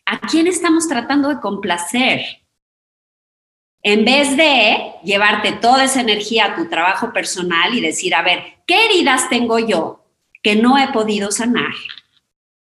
[0.05, 2.21] ¿a quién estamos tratando de complacer?
[3.81, 8.41] En vez de llevarte toda esa energía a tu trabajo personal y decir, a ver,
[8.65, 10.05] ¿qué heridas tengo yo
[10.41, 11.73] que no he podido sanar?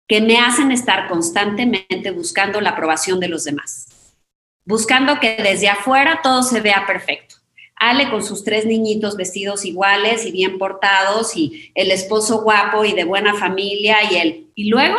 [0.07, 4.15] Que me hacen estar constantemente buscando la aprobación de los demás.
[4.63, 7.35] Buscando que desde afuera todo se vea perfecto.
[7.75, 12.93] Ale con sus tres niñitos vestidos iguales y bien portados y el esposo guapo y
[12.93, 14.47] de buena familia y él.
[14.55, 14.97] Y luego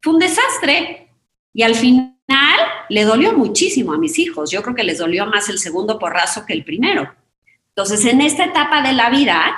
[0.00, 1.01] fue un desastre.
[1.54, 2.12] Y al final
[2.88, 4.50] le dolió muchísimo a mis hijos.
[4.50, 7.12] Yo creo que les dolió más el segundo porrazo que el primero.
[7.68, 9.54] Entonces, en esta etapa de la vida,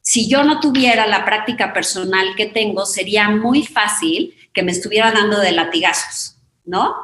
[0.00, 5.10] si yo no tuviera la práctica personal que tengo, sería muy fácil que me estuviera
[5.10, 6.94] dando de latigazos, ¿no?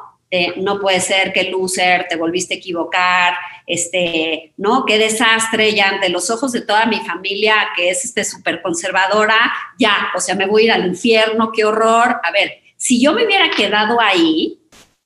[0.57, 3.35] no puede ser que loser, te volviste a equivocar,
[3.66, 4.85] este, ¿no?
[4.87, 9.53] Qué desastre, ya ante los ojos de toda mi familia, que es este súper conservadora,
[9.79, 12.21] ya, o sea, me voy a ir al infierno, qué horror.
[12.23, 14.59] A ver, si yo me hubiera quedado ahí,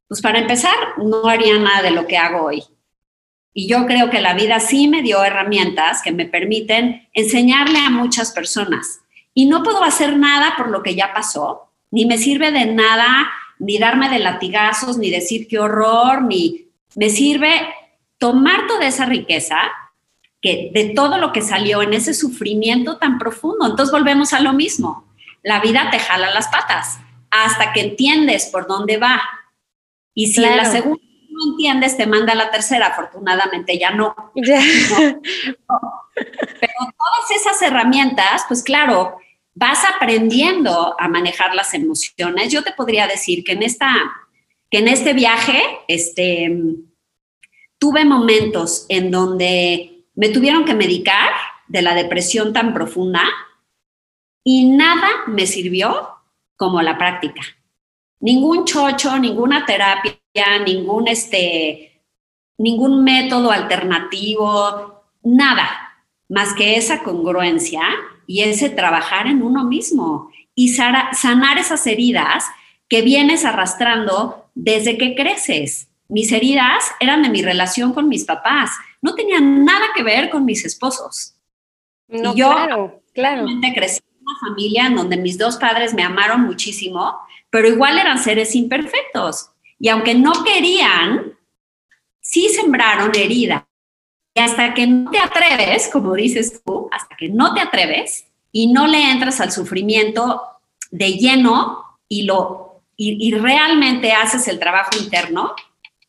[0.09, 2.65] pues para empezar, no haría nada de lo que hago hoy.
[3.53, 7.91] Y yo creo que la vida sí me dio herramientas que me permiten enseñarle a
[7.91, 9.01] muchas personas.
[9.35, 13.31] Y no puedo hacer nada por lo que ya pasó, ni me sirve de nada,
[13.59, 17.51] ni darme de latigazos, ni decir qué horror, ni me sirve
[18.17, 19.59] tomar toda esa riqueza
[20.41, 23.67] que de todo lo que salió en ese sufrimiento tan profundo.
[23.67, 25.05] Entonces volvemos a lo mismo.
[25.43, 29.23] La vida te jala las patas hasta que entiendes por dónde va
[30.15, 34.15] y si en la segunda no entiendes, te manda a la tercera, afortunadamente ya no.
[34.35, 35.21] Pero
[36.15, 39.19] todas esas herramientas, pues claro,
[39.55, 42.51] vas aprendiendo a manejar las emociones.
[42.51, 43.93] Yo te podría decir que en, esta,
[44.71, 46.57] que en este viaje este,
[47.79, 51.31] tuve momentos en donde me tuvieron que medicar
[51.69, 53.23] de la depresión tan profunda
[54.43, 56.16] y nada me sirvió
[56.57, 57.43] como la práctica
[58.21, 60.19] ningún chocho, ninguna terapia,
[60.65, 62.03] ningún, este,
[62.59, 65.69] ningún método alternativo, nada,
[66.29, 67.83] más que esa congruencia
[68.27, 72.45] y ese trabajar en uno mismo y sanar esas heridas
[72.89, 75.89] que vienes arrastrando desde que creces.
[76.09, 78.71] Mis heridas eran de mi relación con mis papás,
[79.03, 81.35] no tenían nada que ver con mis esposos.
[82.09, 83.47] No, y yo claro, claro.
[83.75, 87.19] crecí una familia en donde mis dos padres me amaron muchísimo,
[87.51, 89.51] pero igual eran seres imperfectos.
[89.79, 91.39] Y aunque no querían,
[92.21, 93.67] sí sembraron herida.
[94.35, 98.73] Y hasta que no te atreves, como dices tú, hasta que no te atreves y
[98.73, 100.43] no le entras al sufrimiento
[100.91, 105.55] de lleno y, lo, y, y realmente haces el trabajo interno,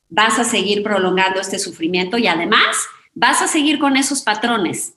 [0.09, 4.96] vas a seguir prolongando este sufrimiento y además vas a seguir con esos patrones.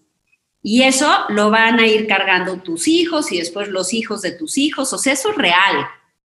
[0.62, 4.59] Y eso lo van a ir cargando tus hijos y después los hijos de tus
[4.59, 4.92] hijos.
[4.92, 5.87] O sea, eso es real.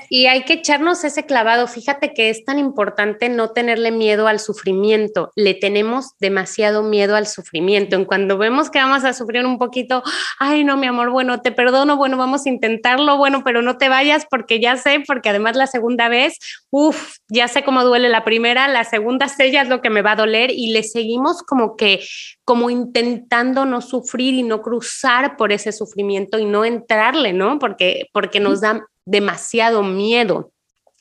[0.09, 1.67] Y hay que echarnos ese clavado.
[1.67, 5.31] Fíjate que es tan importante no tenerle miedo al sufrimiento.
[5.35, 7.95] Le tenemos demasiado miedo al sufrimiento.
[7.95, 10.03] En cuando vemos que vamos a sufrir un poquito,
[10.39, 13.89] ay, no, mi amor, bueno, te perdono, bueno, vamos a intentarlo, bueno, pero no te
[13.89, 16.37] vayas porque ya sé, porque además la segunda vez,
[16.69, 20.01] uff, ya sé cómo duele la primera, la segunda sé ya es lo que me
[20.01, 22.01] va a doler y le seguimos como que
[22.45, 27.57] como intentando no sufrir y no cruzar por ese sufrimiento y no entrarle, ¿no?
[27.59, 30.53] Porque, porque nos da demasiado miedo.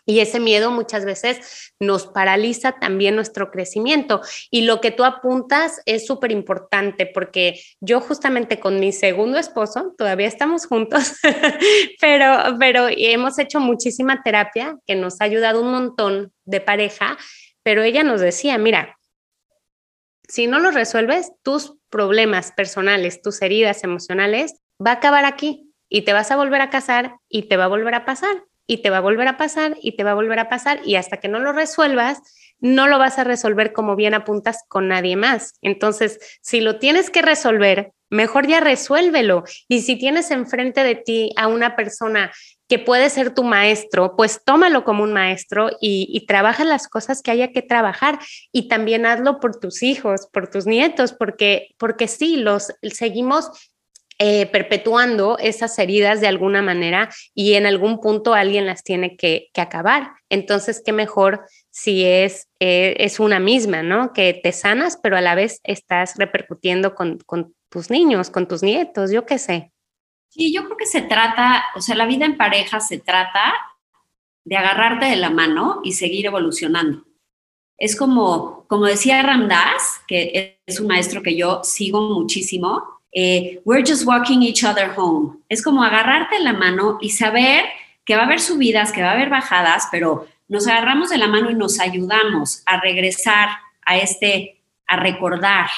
[0.04, 4.20] Y ese miedo muchas veces nos paraliza también nuestro crecimiento.
[4.50, 9.94] Y lo que tú apuntas es súper importante porque yo justamente con mi segundo esposo,
[9.96, 11.12] todavía estamos juntos,
[12.00, 17.16] pero, pero hemos hecho muchísima terapia que nos ha ayudado un montón de pareja,
[17.62, 18.98] pero ella nos decía, mira,
[20.26, 26.02] si no lo resuelves, tus problemas personales, tus heridas emocionales, va a acabar aquí y
[26.02, 28.88] te vas a volver a casar y te va a volver a pasar y te
[28.88, 31.28] va a volver a pasar y te va a volver a pasar y hasta que
[31.28, 32.22] no lo resuelvas,
[32.60, 35.58] no lo vas a resolver como bien apuntas con nadie más.
[35.60, 39.44] Entonces, si lo tienes que resolver, mejor ya resuélvelo.
[39.68, 42.32] Y si tienes enfrente de ti a una persona
[42.68, 47.30] que puede ser tu maestro, pues tómalo como un maestro y, trabaja las cosas que
[47.30, 48.18] haya que trabajar
[48.50, 53.50] y también hazlo por tus hijos, por tus nietos, porque, porque sí, los seguimos
[54.18, 59.50] eh, perpetuando esas heridas de alguna manera y en algún punto alguien las tiene que,
[59.56, 60.12] acabar.
[60.28, 64.12] Entonces, qué mejor si es, eh, es una misma, ¿no?
[64.12, 68.62] Que te sanas, pero a la vez estás repercutiendo con, con tus niños, con tus
[68.62, 69.72] nietos, yo qué sé.
[70.28, 73.54] Sí, yo creo que se trata, o sea, la vida en pareja se trata
[74.44, 77.04] de agarrarte de la mano y seguir evolucionando.
[77.78, 83.84] Es como, como decía Ramdas, que es un maestro que yo sigo muchísimo, eh, we're
[83.86, 85.38] just walking each other home.
[85.48, 87.64] Es como agarrarte la mano y saber
[88.04, 91.28] que va a haber subidas, que va a haber bajadas, pero nos agarramos de la
[91.28, 93.48] mano y nos ayudamos a regresar
[93.84, 95.68] a este, a recordar,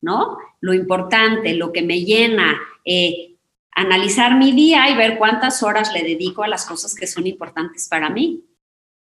[0.00, 0.38] ¿no?
[0.60, 3.34] Lo importante, lo que me llena, eh,
[3.72, 7.86] analizar mi día y ver cuántas horas le dedico a las cosas que son importantes
[7.88, 8.44] para mí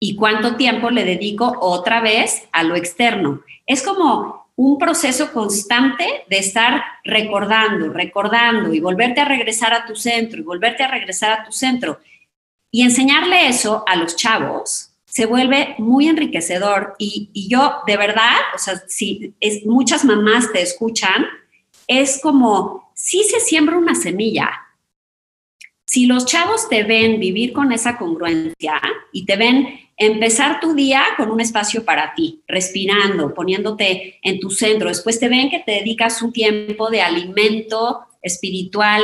[0.01, 3.43] y cuánto tiempo le dedico otra vez a lo externo.
[3.67, 9.95] Es como un proceso constante de estar recordando, recordando y volverte a regresar a tu
[9.95, 12.01] centro y volverte a regresar a tu centro.
[12.69, 16.97] Y enseñarle eso a los chavos se vuelve muy enriquecedor.
[16.99, 21.27] Y, yo, de verdad, o sea, si es, muchas mamás te escuchan,
[21.87, 24.51] es como si se siembra una semilla.
[25.87, 31.03] Si los chavos te ven vivir con esa congruencia y te ven empezar tu día
[31.17, 35.73] con un espacio para ti, respirando, poniéndote en tu centro, después te ven que te
[35.73, 39.03] dedicas un tiempo de alimento espiritual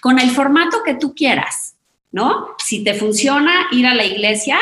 [0.00, 1.76] con el formato que tú quieras,
[2.10, 2.56] ¿no?
[2.64, 4.58] Si te funciona ir a la iglesia,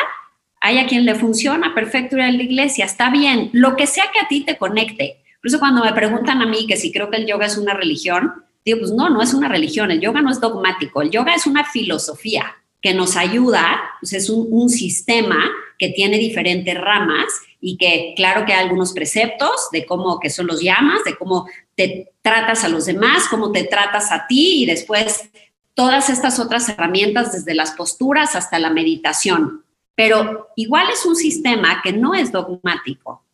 [0.61, 4.11] hay a quien le funciona, perfecto ir a la iglesia, está bien, lo que sea
[4.13, 5.23] que a ti te conecte.
[5.41, 7.75] Por eso cuando me preguntan a mí que si creo que el yoga es una
[7.75, 11.35] religión, Digo, pues no, no es una religión, el yoga no es dogmático, el yoga
[11.35, 15.39] es una filosofía que nos ayuda, pues es un, sistema
[15.79, 17.27] que tiene diferentes ramas
[17.61, 21.49] y que claro que hay algunos preceptos de cómo que son los llamas, de cómo
[21.75, 25.31] te tratas a los demás, cómo te tratas a ti y después
[25.75, 29.65] todas estas otras herramientas desde las posturas hasta la meditación.
[29.95, 33.25] Pero igual es un sistema que no es dogmático,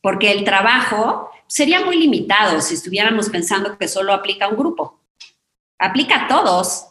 [0.00, 5.00] porque el trabajo sería muy limitado si estuviéramos pensando que solo aplica a un grupo.
[5.78, 6.86] Aplica a todos.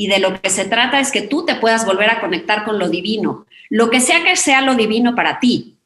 [0.00, 2.78] Y de lo que se trata es que tú te puedas volver a conectar con
[2.78, 5.76] lo divino, lo que sea que sea lo divino para ti.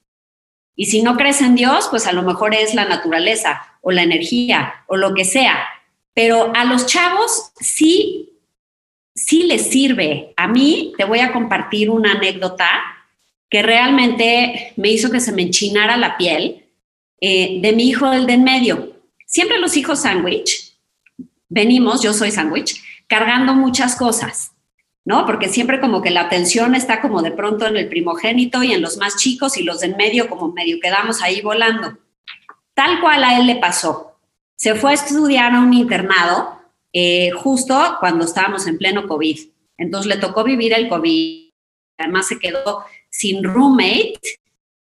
[0.77, 4.03] Y si no crees en Dios, pues a lo mejor es la naturaleza o la
[4.03, 5.66] energía o lo que sea.
[6.12, 8.35] Pero a los chavos sí,
[9.14, 10.35] sí les sirve.
[10.37, 12.68] A mí te voy a compartir una anécdota
[13.48, 16.66] que realmente me hizo que se me enchinara la piel
[17.18, 18.92] eh, de mi hijo, el de en medio.
[19.25, 20.75] Siempre los hijos sándwich,
[21.48, 24.53] venimos, yo soy sándwich, cargando muchas cosas,
[25.05, 25.27] ¿no?
[25.27, 28.81] Porque siempre como que la atención está como de pronto en el primogénito y en
[28.81, 31.98] los más chicos y los de en medio como medio quedamos ahí volando.
[32.72, 34.16] Tal cual a él le pasó.
[34.57, 36.59] Se fue a estudiar a un internado
[36.90, 39.40] eh, justo cuando estábamos en pleno COVID.
[39.77, 41.51] Entonces le tocó vivir el COVID.
[41.98, 44.20] Además se quedó sin roommate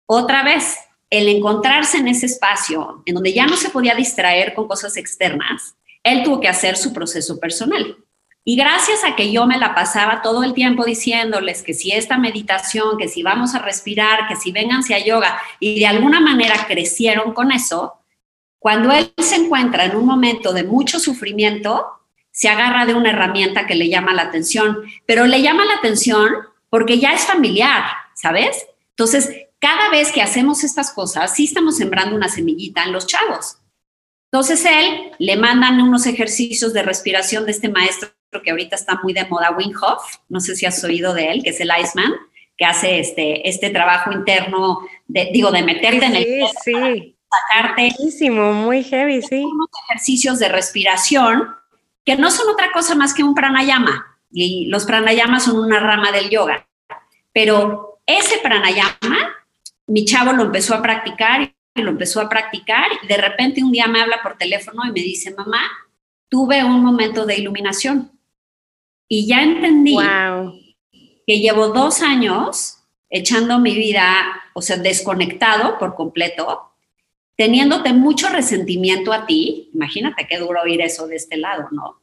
[0.06, 0.76] otra vez
[1.10, 5.74] el encontrarse en ese espacio en donde ya no se podía distraer con cosas externas,
[6.04, 7.96] él tuvo que hacer su proceso personal.
[8.44, 12.16] Y gracias a que yo me la pasaba todo el tiempo diciéndoles que si esta
[12.16, 16.66] meditación, que si vamos a respirar, que si vengan a yoga, y de alguna manera
[16.66, 17.94] crecieron con eso,
[18.58, 21.86] cuando él se encuentra en un momento de mucho sufrimiento,
[22.30, 26.34] se agarra de una herramienta que le llama la atención, pero le llama la atención
[26.70, 28.66] porque ya es familiar, ¿sabes?
[28.90, 33.58] Entonces, cada vez que hacemos estas cosas, sí estamos sembrando una semillita en los chavos.
[34.32, 38.10] Entonces él le mandan unos ejercicios de respiración de este maestro
[38.42, 41.42] que ahorita está muy de moda, Wim Hof, no sé si has oído de él,
[41.42, 42.12] que es el Iceman,
[42.56, 46.24] que hace este, este trabajo interno, de, digo, de meterte en el...
[46.24, 47.16] Sí, sí.
[47.52, 47.94] Sacarte.
[47.98, 49.44] Muchísimo, muy heavy, sí.
[49.44, 51.48] Unos ejercicios de respiración
[52.04, 54.18] que no son otra cosa más que un pranayama.
[54.32, 56.66] Y los pranayamas son una rama del yoga.
[57.32, 59.40] Pero ese pranayama
[59.90, 63.72] mi chavo lo empezó a practicar y lo empezó a practicar y de repente un
[63.72, 65.62] día me habla por teléfono y me dice, mamá,
[66.28, 68.12] tuve un momento de iluminación
[69.12, 69.96] y ya entendí
[71.26, 72.78] que llevo dos años
[73.10, 74.08] echando mi vida,
[74.54, 76.70] o sea, desconectado por completo,
[77.36, 82.00] teniéndote mucho resentimiento a ti, imagínate qué duro oír eso de este lado, ¿no?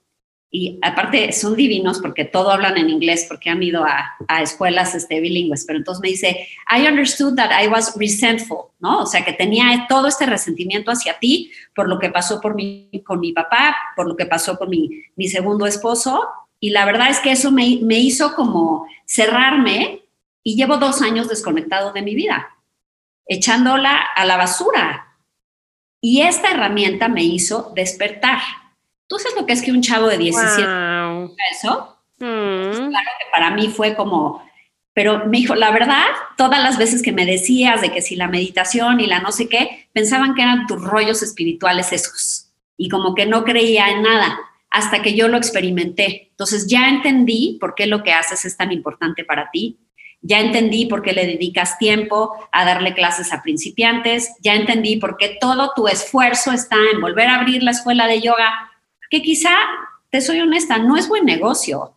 [0.50, 4.96] y aparte son divinos porque todo hablan en inglés porque han ido a, a, escuelas
[4.96, 9.02] este, bilingües, pero entonces me dice, I understood that I was resentful, ¿no?
[9.02, 12.90] O sea, que tenía todo este resentimiento hacia ti por lo que pasó por mi,
[13.06, 16.24] con mi papá, por lo que pasó con mi, mi segundo esposo,
[16.60, 20.04] y la verdad es que eso me, me hizo como cerrarme
[20.44, 22.56] y llevo dos años desconectado de mi vida,
[23.26, 25.18] echándola a la basura.
[26.00, 28.40] Y esta herramienta me hizo despertar
[29.08, 31.36] ¿Tú sabes lo que es que un chavo de 17 wow.
[31.52, 31.98] eso?
[32.20, 32.66] Mm.
[32.66, 34.44] Pues claro que para mí fue como,
[34.94, 36.06] pero me dijo, la verdad,
[36.36, 39.48] todas las veces que me decías de que si la meditación y la no sé
[39.48, 42.50] qué, pensaban que eran tus rollos espirituales esos.
[42.76, 44.40] Y como que no creía en nada
[44.70, 46.28] hasta que yo lo experimenté.
[46.32, 49.80] Entonces ya entendí por qué lo que haces es tan importante para ti.
[50.22, 54.34] Ya entendí por qué le dedicas tiempo a darle clases a principiantes.
[54.42, 58.22] Ya entendí por qué todo tu esfuerzo está en volver a abrir la escuela de
[58.22, 58.52] yoga
[59.10, 59.56] que quizá,
[60.10, 61.96] te soy honesta, no es buen negocio.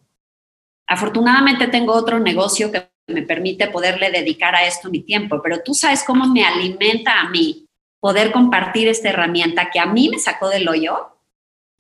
[0.87, 5.75] Afortunadamente tengo otro negocio que me permite poderle dedicar a esto mi tiempo, pero tú
[5.75, 7.67] sabes cómo me alimenta a mí
[7.99, 11.17] poder compartir esta herramienta que a mí me sacó del hoyo,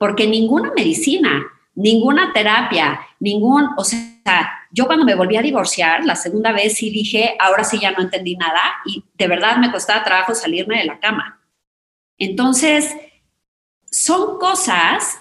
[0.01, 6.17] porque ninguna medicina, ninguna terapia, ningún, o sea, yo cuando me volví a divorciar, la
[6.17, 10.03] segunda vez sí dije, ahora sí ya no entendí nada y de verdad me costaba
[10.03, 11.43] trabajo salirme de la cama.
[12.17, 12.97] Entonces,
[13.91, 15.21] son cosas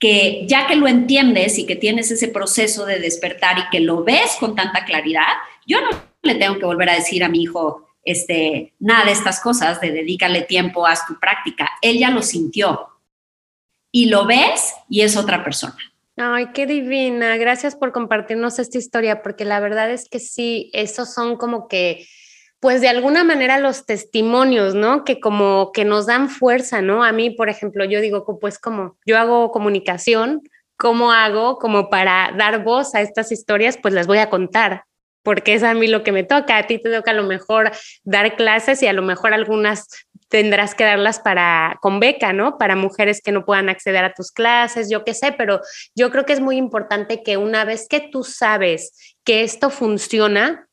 [0.00, 4.02] que ya que lo entiendes y que tienes ese proceso de despertar y que lo
[4.02, 5.90] ves con tanta claridad, yo no
[6.22, 9.92] le tengo que volver a decir a mi hijo este, nada de estas cosas, de
[9.92, 11.70] dedícale tiempo, haz tu práctica.
[11.82, 12.88] Él ya lo sintió
[13.92, 15.76] y lo ves y es otra persona.
[16.16, 17.36] Ay, qué divina.
[17.36, 22.06] Gracias por compartirnos esta historia, porque la verdad es que sí, esos son como que
[22.60, 25.02] pues de alguna manera los testimonios, ¿no?
[25.04, 27.02] Que como que nos dan fuerza, ¿no?
[27.02, 30.42] A mí, por ejemplo, yo digo, pues como yo hago comunicación,
[30.76, 33.78] ¿cómo hago como para dar voz a estas historias?
[33.80, 34.84] Pues las voy a contar,
[35.22, 36.56] porque es a mí lo que me toca.
[36.56, 37.70] A ti te toca a lo mejor
[38.04, 39.86] dar clases y a lo mejor algunas
[40.28, 42.56] tendrás que darlas para con beca, ¿no?
[42.56, 45.60] Para mujeres que no puedan acceder a tus clases, yo qué sé, pero
[45.94, 50.68] yo creo que es muy importante que una vez que tú sabes que esto funciona,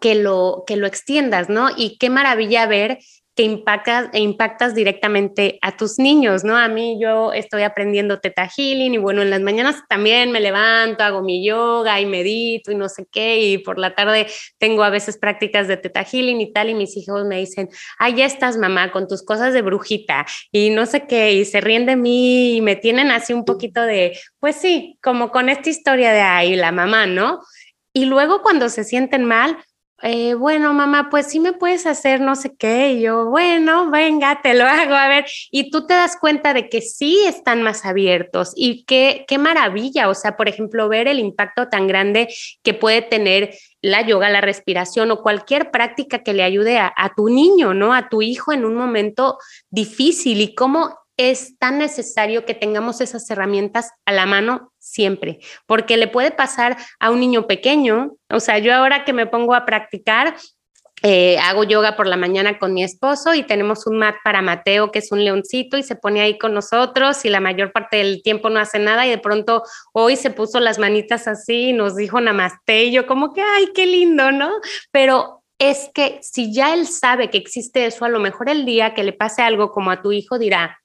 [0.00, 1.70] que lo, que lo extiendas, ¿no?
[1.74, 2.98] Y qué maravilla ver
[3.36, 6.56] que impactas, e impactas directamente a tus niños, ¿no?
[6.56, 11.04] A mí yo estoy aprendiendo teta healing y bueno, en las mañanas también me levanto,
[11.04, 14.26] hago mi yoga y medito y no sé qué, y por la tarde
[14.56, 17.68] tengo a veces prácticas de teta healing y tal, y mis hijos me dicen,
[17.98, 21.60] ay, ya estás mamá con tus cosas de brujita y no sé qué, y se
[21.60, 25.68] ríen de mí y me tienen así un poquito de, pues sí, como con esta
[25.68, 27.42] historia de ahí, la mamá, ¿no?
[27.92, 29.58] Y luego cuando se sienten mal,
[30.02, 32.92] eh, bueno, mamá, pues sí me puedes hacer no sé qué.
[32.92, 35.26] Y yo, bueno, venga, te lo hago, a ver.
[35.50, 40.08] Y tú te das cuenta de que sí están más abiertos y qué, qué maravilla.
[40.08, 42.28] O sea, por ejemplo, ver el impacto tan grande
[42.62, 47.14] que puede tener la yoga, la respiración o cualquier práctica que le ayude a, a
[47.14, 47.94] tu niño, ¿no?
[47.94, 49.38] A tu hijo en un momento
[49.70, 55.96] difícil y cómo es tan necesario que tengamos esas herramientas a la mano siempre, porque
[55.96, 59.64] le puede pasar a un niño pequeño, o sea, yo ahora que me pongo a
[59.64, 60.36] practicar,
[61.02, 64.90] eh, hago yoga por la mañana con mi esposo y tenemos un mat para Mateo,
[64.90, 68.22] que es un leoncito, y se pone ahí con nosotros y la mayor parte del
[68.22, 69.62] tiempo no hace nada y de pronto
[69.92, 73.68] hoy se puso las manitas así y nos dijo namaste y yo como que, ay,
[73.74, 74.50] qué lindo, ¿no?
[74.90, 78.94] Pero es que si ya él sabe que existe eso, a lo mejor el día
[78.94, 80.80] que le pase algo como a tu hijo dirá,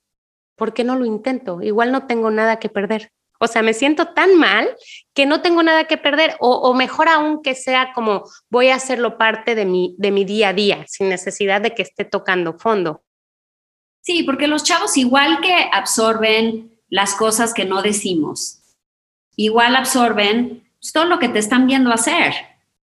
[0.61, 1.63] ¿por qué no lo intento?
[1.63, 3.11] Igual no tengo nada que perder.
[3.39, 4.69] O sea, me siento tan mal
[5.15, 9.17] que no tengo nada que perder o, mejor aún que sea como voy a hacerlo
[9.17, 13.01] parte de mi, de mi día a día sin necesidad de que esté tocando fondo.
[14.01, 18.61] Sí, porque los chavos igual que absorben las cosas que no decimos,
[19.35, 22.35] igual absorben todo lo que te están viendo hacer.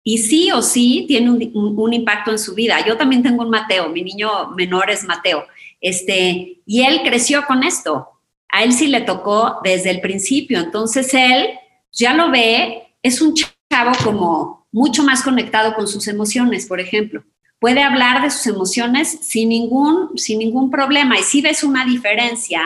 [0.03, 2.85] Y sí o sí tiene un, impacto en su vida.
[2.85, 5.45] Yo también tengo un Mateo, mi niño menor es Mateo.
[5.81, 8.07] Este, y él creció con esto.
[8.49, 10.59] A él sí le tocó desde el principio.
[10.59, 11.49] Entonces él
[11.91, 17.23] ya lo ve, es un chavo como mucho más conectado con sus emociones, por ejemplo.
[17.59, 21.19] Puede hablar de sus emociones sin ningún, sin ningún problema.
[21.19, 22.61] Y sí ves una diferencia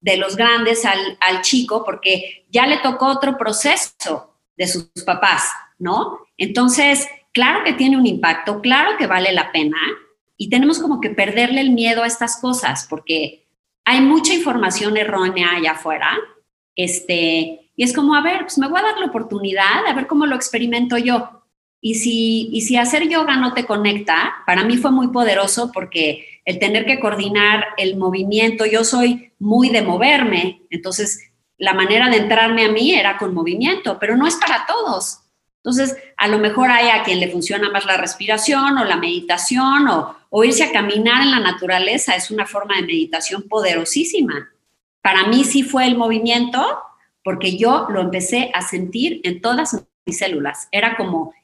[0.00, 5.44] de los grandes al, al chico porque ya le tocó otro proceso de sus papás,
[5.78, 6.18] ¿no?
[6.36, 9.78] Entonces, claro que tiene un impacto, claro que vale la pena,
[10.40, 13.46] y tenemos como que perderle el miedo a estas cosas porque
[13.84, 16.18] hay mucha información errónea allá afuera.
[16.74, 20.06] Este, y es como, a ver, pues me voy a dar la oportunidad, a ver
[20.06, 21.42] cómo lo experimento yo.
[21.82, 26.26] Y si, y si hacer yoga no te conecta, para mí fue muy poderoso porque
[26.46, 32.16] el tener que coordinar el movimiento, yo soy muy de moverme, entonces la manera de
[32.16, 35.20] entrarme a mí era con movimiento, pero no es para todos.
[35.56, 39.86] Entonces, a lo mejor hay a quien le funciona más la respiración o la meditación
[39.88, 44.48] o, o irse a caminar en la naturaleza, es una forma de meditación poderosísima.
[45.02, 46.78] Para mí sí fue el movimiento
[47.22, 49.76] porque yo lo empecé a sentir en todas
[50.06, 50.68] mis células.
[50.70, 51.34] Era como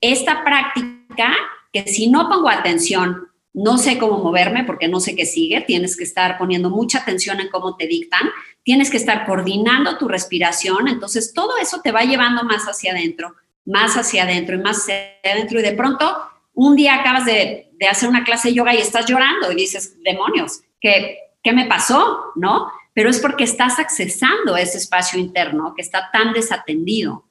[0.00, 1.34] esta práctica
[1.72, 5.96] que si no pongo atención, no sé cómo moverme porque no sé qué sigue, tienes
[5.96, 8.28] que estar poniendo mucha atención en cómo te dictan,
[8.62, 13.34] tienes que estar coordinando tu respiración, entonces todo eso te va llevando más hacia adentro,
[13.64, 16.18] más hacia adentro y más hacia adentro y de pronto
[16.56, 20.62] un día acabas de, hacer una clase de yoga y estás llorando y dices, demonios,
[20.80, 22.32] ¿qué, ¿qué me pasó?
[22.34, 22.72] ¿No?
[22.94, 27.26] Pero es porque estás accesando ese espacio interno que está tan desatendido.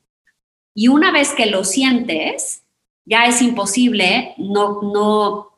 [0.76, 2.63] Y una vez que lo sientes,
[3.03, 5.51] ya es imposible no, no,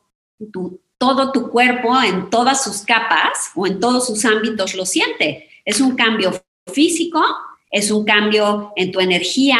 [0.96, 5.48] todo tu cuerpo en todas sus capas o en todos sus ámbitos lo siente.
[5.66, 6.32] Es un cambio
[6.72, 7.22] físico,
[7.70, 9.58] es un cambio en tu energía,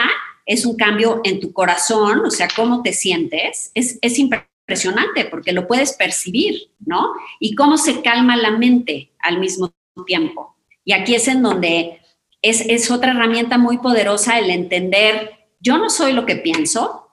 [0.49, 3.71] es un cambio en tu corazón, o sea, cómo te sientes.
[3.75, 7.13] Es, es impresionante porque lo puedes percibir, ¿no?
[7.39, 9.75] Y cómo se calma la mente al mismo
[10.07, 10.57] tiempo.
[10.85, 12.01] Y aquí es en donde
[12.41, 17.11] es, es otra herramienta muy poderosa el entender, yo no soy lo que pienso,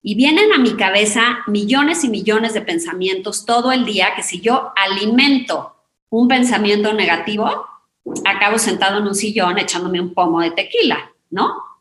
[0.00, 4.40] y vienen a mi cabeza millones y millones de pensamientos todo el día que si
[4.40, 5.76] yo alimento
[6.08, 7.66] un pensamiento negativo,
[8.24, 11.71] acabo sentado en un sillón echándome un pomo de tequila, ¿no?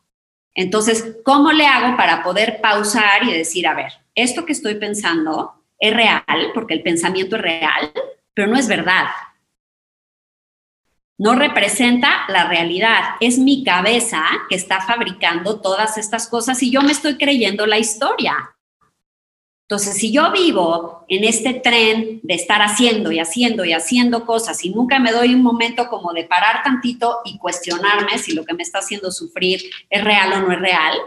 [0.53, 5.53] Entonces, ¿cómo le hago para poder pausar y decir, a ver, esto que estoy pensando
[5.79, 6.23] es real,
[6.53, 7.91] porque el pensamiento es real,
[8.33, 9.07] pero no es verdad
[11.21, 13.15] no representa la realidad.
[13.19, 17.77] Es mi cabeza que está fabricando todas estas cosas y yo me estoy creyendo la
[17.77, 18.55] historia.
[19.71, 24.65] Entonces, si yo vivo en este tren de estar haciendo y haciendo y haciendo cosas
[24.65, 28.53] y nunca me doy un momento como de parar tantito y cuestionarme si lo que
[28.53, 30.97] me está haciendo sufrir es real o no es real,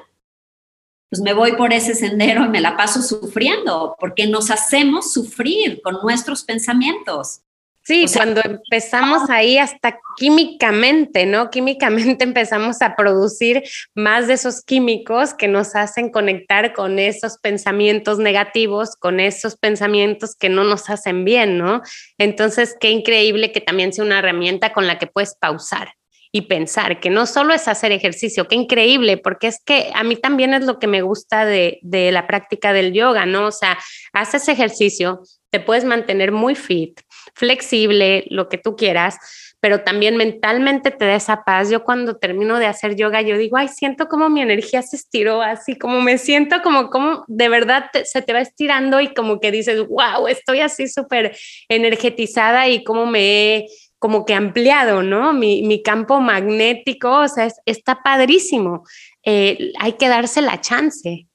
[1.11, 5.83] pues me voy por ese sendero y me la paso sufriendo, porque nos hacemos sufrir
[5.83, 7.43] con nuestros pensamientos.
[7.87, 11.51] Sí, cuando empezamos ahí hasta químicamente, ¿no?
[11.51, 13.63] Químicamente empezamos a producir
[13.95, 20.35] más de esos químicos que nos hacen conectar con esos pensamientos negativos, con esos pensamientos
[20.35, 21.83] que no nos hacen bien, ¿no?
[22.17, 25.93] Entonces, qué increíble que también sea una herramienta con la que puedes pausar
[26.33, 30.17] y pensar, que no solo es hacer ejercicio, qué increíble, porque es que a mí
[30.17, 33.47] también es lo que me gusta de, de la práctica del yoga, ¿no?
[33.47, 33.79] O sea,
[34.13, 35.21] haces ejercicio,
[35.51, 36.99] te puedes mantener muy fit,
[37.35, 39.19] flexible, lo que tú quieras,
[39.61, 41.71] pero también mentalmente te da esa paz.
[41.71, 45.41] Yo cuando termino de hacer yoga, yo digo, ay, siento como mi energía se estiró
[45.41, 49.51] así, como me siento como, como de verdad se te va estirando y como que
[49.51, 51.37] dices, wow, estoy así súper
[51.69, 53.67] energetizada y como me he
[53.99, 55.33] como que ampliado, ¿no?
[55.33, 58.85] Mi, mi campo magnético, o sea, está padrísimo.
[59.23, 61.27] Eh, hay que darse la chance.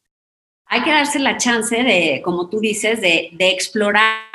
[0.68, 4.29] Hay que darse la chance de, como tú dices, de, de explorar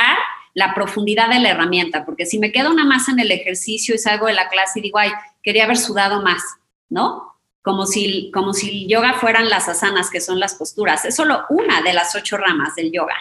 [0.54, 3.98] la profundidad de la herramienta, porque si me quedo una más en el ejercicio y
[3.98, 5.10] salgo de la clase y digo, ay,
[5.42, 6.42] quería haber sudado más,
[6.88, 7.34] ¿no?
[7.60, 11.04] Como si, como si el yoga fueran las asanas, que son las posturas.
[11.04, 13.16] Es solo una de las ocho ramas del yoga,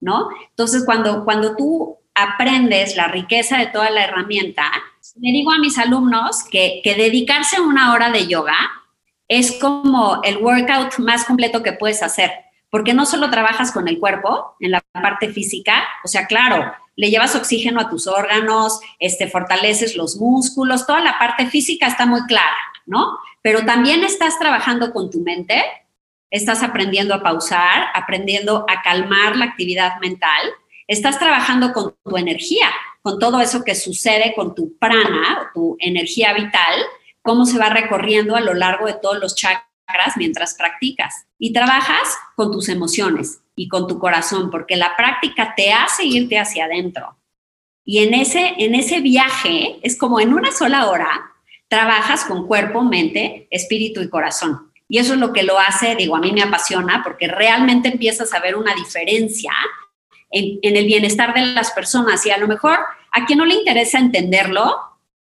[0.00, 0.28] ¿no?
[0.50, 4.70] Entonces, cuando, cuando tú aprendes la riqueza de toda la herramienta,
[5.20, 8.56] le digo a mis alumnos que, que dedicarse una hora de yoga
[9.26, 12.30] es como el workout más completo que puedes hacer
[12.70, 17.10] porque no solo trabajas con el cuerpo en la parte física, o sea, claro, le
[17.10, 22.22] llevas oxígeno a tus órganos, este, fortaleces los músculos, toda la parte física está muy
[22.26, 22.56] clara,
[22.86, 23.18] ¿no?
[23.42, 25.62] Pero también estás trabajando con tu mente,
[26.30, 30.52] estás aprendiendo a pausar, aprendiendo a calmar la actividad mental,
[30.86, 32.70] estás trabajando con tu energía,
[33.02, 36.84] con todo eso que sucede con tu prana, tu energía vital,
[37.22, 39.69] cómo se va recorriendo a lo largo de todos los chakras
[40.16, 45.72] mientras practicas y trabajas con tus emociones y con tu corazón, porque la práctica te
[45.72, 47.16] hace irte hacia adentro.
[47.84, 51.32] Y en ese, en ese viaje es como en una sola hora,
[51.68, 54.70] trabajas con cuerpo, mente, espíritu y corazón.
[54.88, 58.34] Y eso es lo que lo hace, digo, a mí me apasiona porque realmente empiezas
[58.34, 59.52] a ver una diferencia
[60.30, 62.26] en, el bienestar de las personas.
[62.26, 62.78] Y a lo mejor
[63.12, 64.76] a quien no le interesa entenderlo,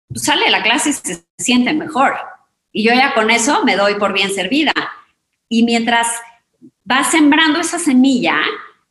[0.08, 2.14] pues sale de la clase y se siente mejor.
[2.72, 4.72] Y yo ya con eso me doy por bien servida.
[5.48, 6.08] Y mientras
[6.84, 8.36] vas sembrando esa semilla,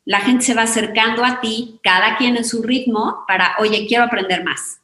[0.06, 4.04] la gente se va acercando a ti, cada quien en su ritmo, para, oye, quiero
[4.04, 4.80] aprender más.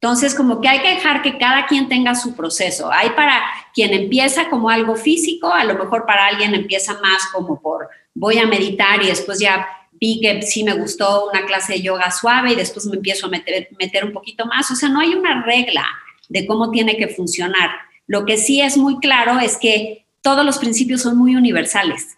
[0.00, 2.92] Entonces, como que hay que dejar que cada quien tenga su proceso.
[2.92, 3.40] Hay para
[3.72, 8.38] quien empieza como algo físico, a lo mejor para alguien empieza más como por voy
[8.38, 12.52] a meditar y después ya vi que sí me gustó una clase de yoga suave
[12.52, 14.70] y después me empiezo a meter, meter un poquito más.
[14.70, 15.86] O sea, no hay una regla
[16.28, 17.70] de cómo tiene que funcionar.
[18.06, 22.16] Lo que sí es muy claro es que todos los principios son muy universales.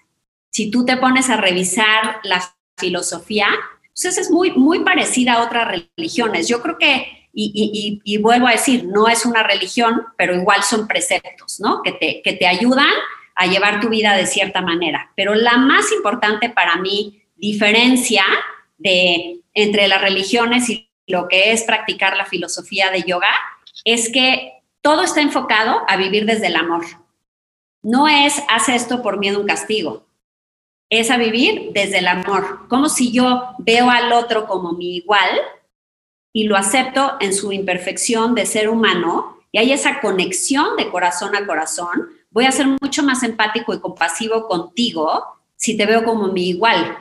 [0.50, 2.42] Si tú te pones a revisar la
[2.76, 3.48] filosofía,
[4.00, 6.48] pues es muy, muy parecida a otras religiones.
[6.48, 10.86] Yo creo que, y, y, vuelvo a decir, no es una religión, pero igual son
[10.86, 11.82] preceptos, ¿no?
[11.82, 12.88] Que te, que te ayudan
[13.34, 15.12] a llevar tu vida de cierta manera.
[15.16, 18.24] Pero la más importante para mí, diferencia
[18.78, 23.32] de entre las religiones y lo que es practicar la filosofía de yoga,
[23.84, 24.52] es que
[24.86, 26.84] todo está enfocado a vivir desde el amor.
[27.82, 30.06] No es haz esto por miedo a un castigo,
[30.88, 35.40] es a vivir desde el amor, como si yo veo al otro como mi igual
[36.32, 41.34] y lo acepto en su imperfección de ser humano y hay esa conexión de corazón
[41.34, 45.24] a corazón, voy a ser mucho más empático y compasivo contigo
[45.56, 46.96] si te veo como mi igual.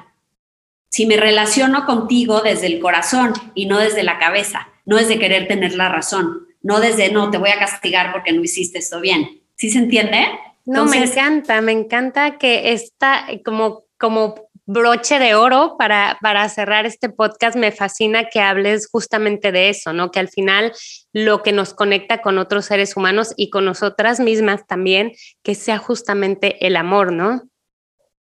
[0.90, 5.48] Si me relaciono contigo desde el corazón y no desde la cabeza, no desde querer
[5.48, 9.44] tener la razón, no desde no, te voy a castigar porque no hiciste esto bien.
[9.56, 10.28] ¿Sí se entiende?
[10.66, 14.34] No, me encanta, me encanta que está como, como
[14.66, 17.56] broche de oro para, para cerrar este podcast.
[17.56, 20.10] Me fascina que hables justamente de eso, ¿no?
[20.10, 20.74] Que al final
[21.14, 25.12] lo que nos conecta con otros seres humanos y con nosotras mismas también,
[25.44, 27.44] que sea justamente el amor, ¿no?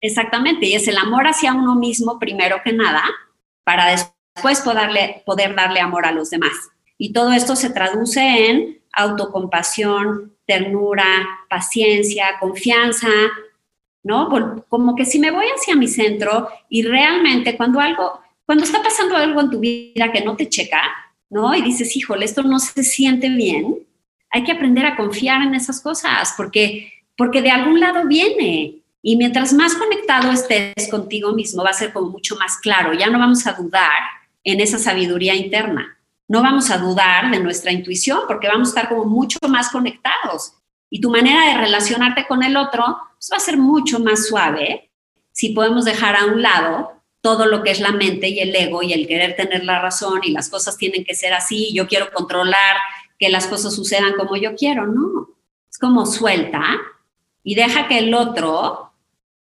[0.02, 3.04] Exactamente, y es el amor hacia uno mismo primero que nada,
[3.64, 6.54] para después poderle, poder darle amor a los demás.
[7.04, 11.06] Y todo esto se traduce en autocompasión, ternura,
[11.50, 13.08] paciencia, confianza,
[14.04, 14.30] ¿no?
[14.70, 19.18] Como que si me voy hacia mi centro y realmente cuando algo, cuando está pasando
[19.18, 20.80] algo en tu vida que no te checa,
[21.32, 21.56] ¿no?
[21.56, 23.80] Y dices, híjole, esto no se siente bien,
[24.30, 28.76] hay que aprender a confiar en esas cosas porque, porque de algún lado viene.
[29.02, 32.94] Y mientras más conectado estés contigo mismo, va a ser como mucho más claro.
[32.94, 34.04] Ya no vamos a dudar
[34.44, 35.98] en esa sabiduría interna.
[36.32, 40.54] No vamos a dudar de nuestra intuición porque vamos a estar como mucho más conectados.
[40.90, 42.86] Y tu manera de relacionarte con el otro
[43.18, 44.90] pues, va a ser mucho más suave
[45.34, 48.82] si podemos dejar a un lado todo lo que es la mente y el ego
[48.82, 52.14] y el querer tener la razón y las cosas tienen que ser así, yo quiero
[52.14, 52.78] controlar
[53.20, 55.36] que las cosas sucedan como yo quiero, no.
[55.70, 56.64] Es como suelta
[57.44, 58.94] y deja que el otro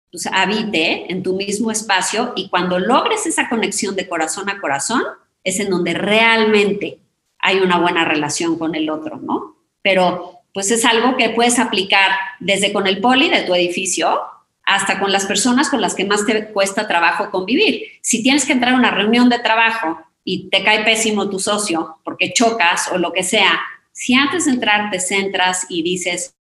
[0.09, 5.03] pues, habite en tu mismo espacio y cuando logres esa conexión de corazón a corazón,
[5.43, 6.99] es en donde realmente
[7.39, 9.55] hay una buena relación con el otro, ¿no?
[9.81, 14.19] Pero pues es algo que puedes aplicar desde con el poli de tu edificio
[14.63, 17.83] hasta con las personas con las que más te cuesta trabajo convivir.
[18.01, 21.97] Si tienes que entrar a una reunión de trabajo y te cae pésimo tu socio
[22.03, 23.59] porque chocas o lo que sea,
[23.91, 26.35] si antes de entrar te centras y dices,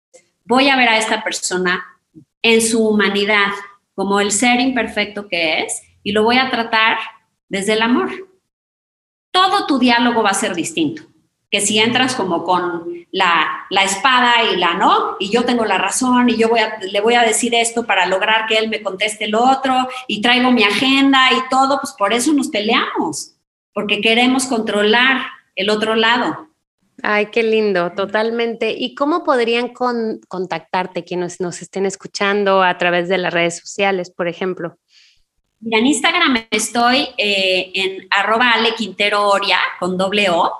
[0.45, 1.85] voy a ver a esta persona
[2.41, 3.51] en su humanidad,
[3.95, 6.97] como el ser imperfecto que es, y lo voy a tratar
[7.49, 8.26] desde el amor.
[9.37, 11.03] Todo tu diálogo va a ser distinto,
[11.51, 16.27] que si entras como con la, espada y la no, y yo tengo la razón
[16.29, 19.27] y yo voy a, le voy a decir esto para lograr que él me conteste
[19.27, 23.35] lo otro y traigo mi agenda y todo, pues por eso nos peleamos,
[23.73, 26.47] porque queremos controlar el otro lado.
[27.03, 28.71] Ay, qué lindo, totalmente.
[28.75, 29.71] ¿Y cómo podrían
[30.27, 34.79] contactarte quienes nos estén escuchando a través de las redes sociales, por ejemplo?
[35.59, 40.53] Mira, en Instagram estoy eh, en arroba Ale Quintero Oria con doble O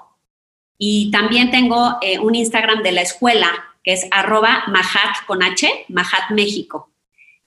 [0.77, 3.47] y también tengo eh, un Instagram de la escuela
[3.83, 6.89] que es arroba Mahat con H, Mahat México.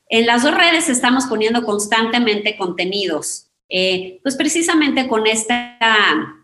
[0.09, 6.37] En las dos redes estamos poniendo constantemente contenidos, eh, pues precisamente con esta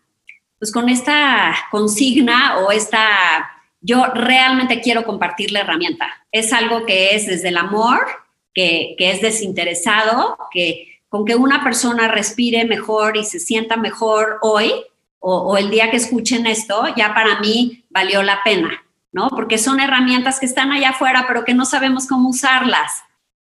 [0.59, 3.51] pues con esta consigna o esta,
[3.81, 6.07] yo realmente quiero compartir la herramienta.
[6.33, 8.07] Es algo que es desde el amor,
[8.55, 14.37] que, que es desinteresado, que con que una persona respire mejor y se sienta mejor
[14.43, 14.71] hoy
[15.19, 19.31] o, o el día que escuchen esto, ya para mí valió la pena, ¿no?
[19.31, 23.03] Porque son herramientas que están allá afuera, pero que no sabemos cómo usarlas.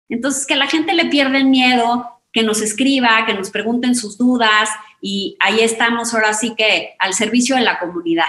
[0.08, 4.20] Entonces, que la gente le pierde el miedo, que nos escriba, que nos pregunten sus
[4.20, 4.70] dudas
[5.02, 8.26] y ahí estamos ahora sí que al servicio de la comunidad.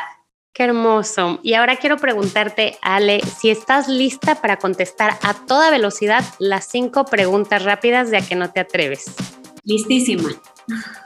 [0.52, 1.38] Qué hermoso.
[1.42, 7.04] Y ahora quiero preguntarte, Ale, si estás lista para contestar a toda velocidad las cinco
[7.04, 9.14] preguntas rápidas de a que no te atreves.
[9.64, 10.30] Listísima.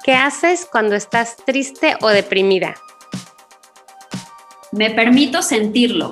[0.05, 2.75] ¿Qué haces cuando estás triste o deprimida?
[4.73, 6.11] Me permito sentirlo.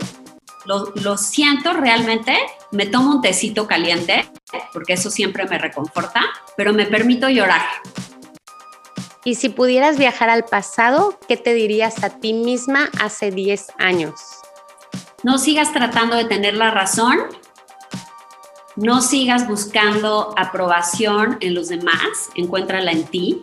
[0.66, 2.36] Lo, lo siento realmente
[2.72, 4.30] me tomo un tecito caliente,
[4.72, 6.20] porque eso siempre me reconforta,
[6.56, 7.62] pero me permito llorar.
[9.24, 14.14] Y si pudieras viajar al pasado, ¿qué te dirías a ti misma hace 10 años?
[15.22, 17.18] No sigas tratando de tener la razón,
[18.76, 23.42] no sigas buscando aprobación en los demás, encuéntrala en ti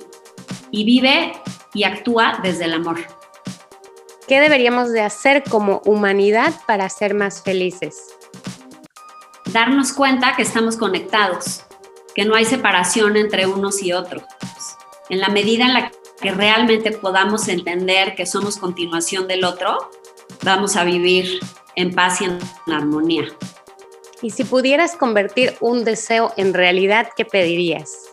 [0.71, 1.33] y vive
[1.75, 2.97] y actúa desde el amor.
[4.27, 8.15] ¿Qué deberíamos de hacer como humanidad para ser más felices?
[9.53, 11.63] Darnos cuenta que estamos conectados,
[12.15, 14.23] que no hay separación entre unos y otros.
[15.09, 15.91] En la medida en la
[16.21, 19.89] que realmente podamos entender que somos continuación del otro,
[20.43, 21.39] vamos a vivir
[21.75, 23.25] en paz y en armonía.
[24.21, 28.09] Y si pudieras convertir un deseo en realidad, ¿qué pedirías?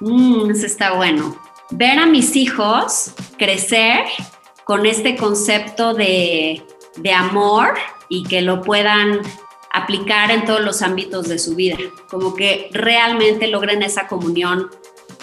[0.00, 1.36] Mmm, eso está bueno.
[1.70, 4.04] Ver a mis hijos crecer
[4.64, 6.62] con este concepto de,
[6.96, 7.74] de amor
[8.08, 9.20] y que lo puedan
[9.72, 11.76] aplicar en todos los ámbitos de su vida,
[12.08, 14.70] como que realmente logren esa comunión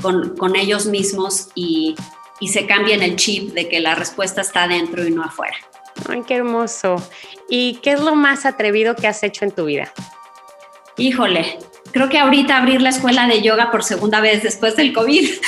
[0.01, 1.95] con, con ellos mismos y,
[2.39, 5.55] y se cambien el chip de que la respuesta está dentro y no afuera.
[6.09, 6.95] Ay, qué hermoso.
[7.49, 9.91] ¿Y qué es lo más atrevido que has hecho en tu vida?
[10.97, 11.59] Híjole,
[11.91, 15.29] creo que ahorita abrir la escuela de yoga por segunda vez después del COVID.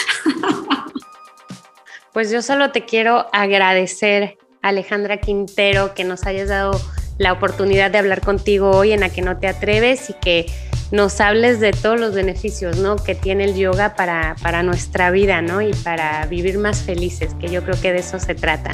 [2.14, 6.80] Pues yo solo te quiero agradecer, Alejandra Quintero, que nos hayas dado
[7.18, 10.46] la oportunidad de hablar contigo hoy en la que no te atreves y que
[10.94, 12.98] nos hables de todos los beneficios ¿no?
[12.98, 15.60] que tiene el yoga para, para nuestra vida ¿no?
[15.60, 18.70] y para vivir más felices, que yo creo que de eso se trata.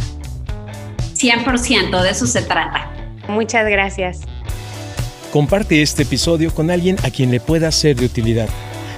[1.16, 2.92] 100% de eso se trata.
[3.30, 4.20] Muchas gracias.
[5.32, 8.50] Comparte este episodio con alguien a quien le pueda ser de utilidad.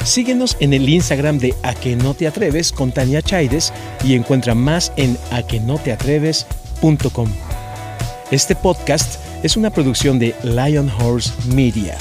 [0.03, 3.71] Síguenos en el Instagram de A que no te atreves con Tania Chaides
[4.03, 7.29] y encuentra más en aquenoteatreves.com.
[8.31, 11.95] Este podcast es una producción de Lion Horse Media.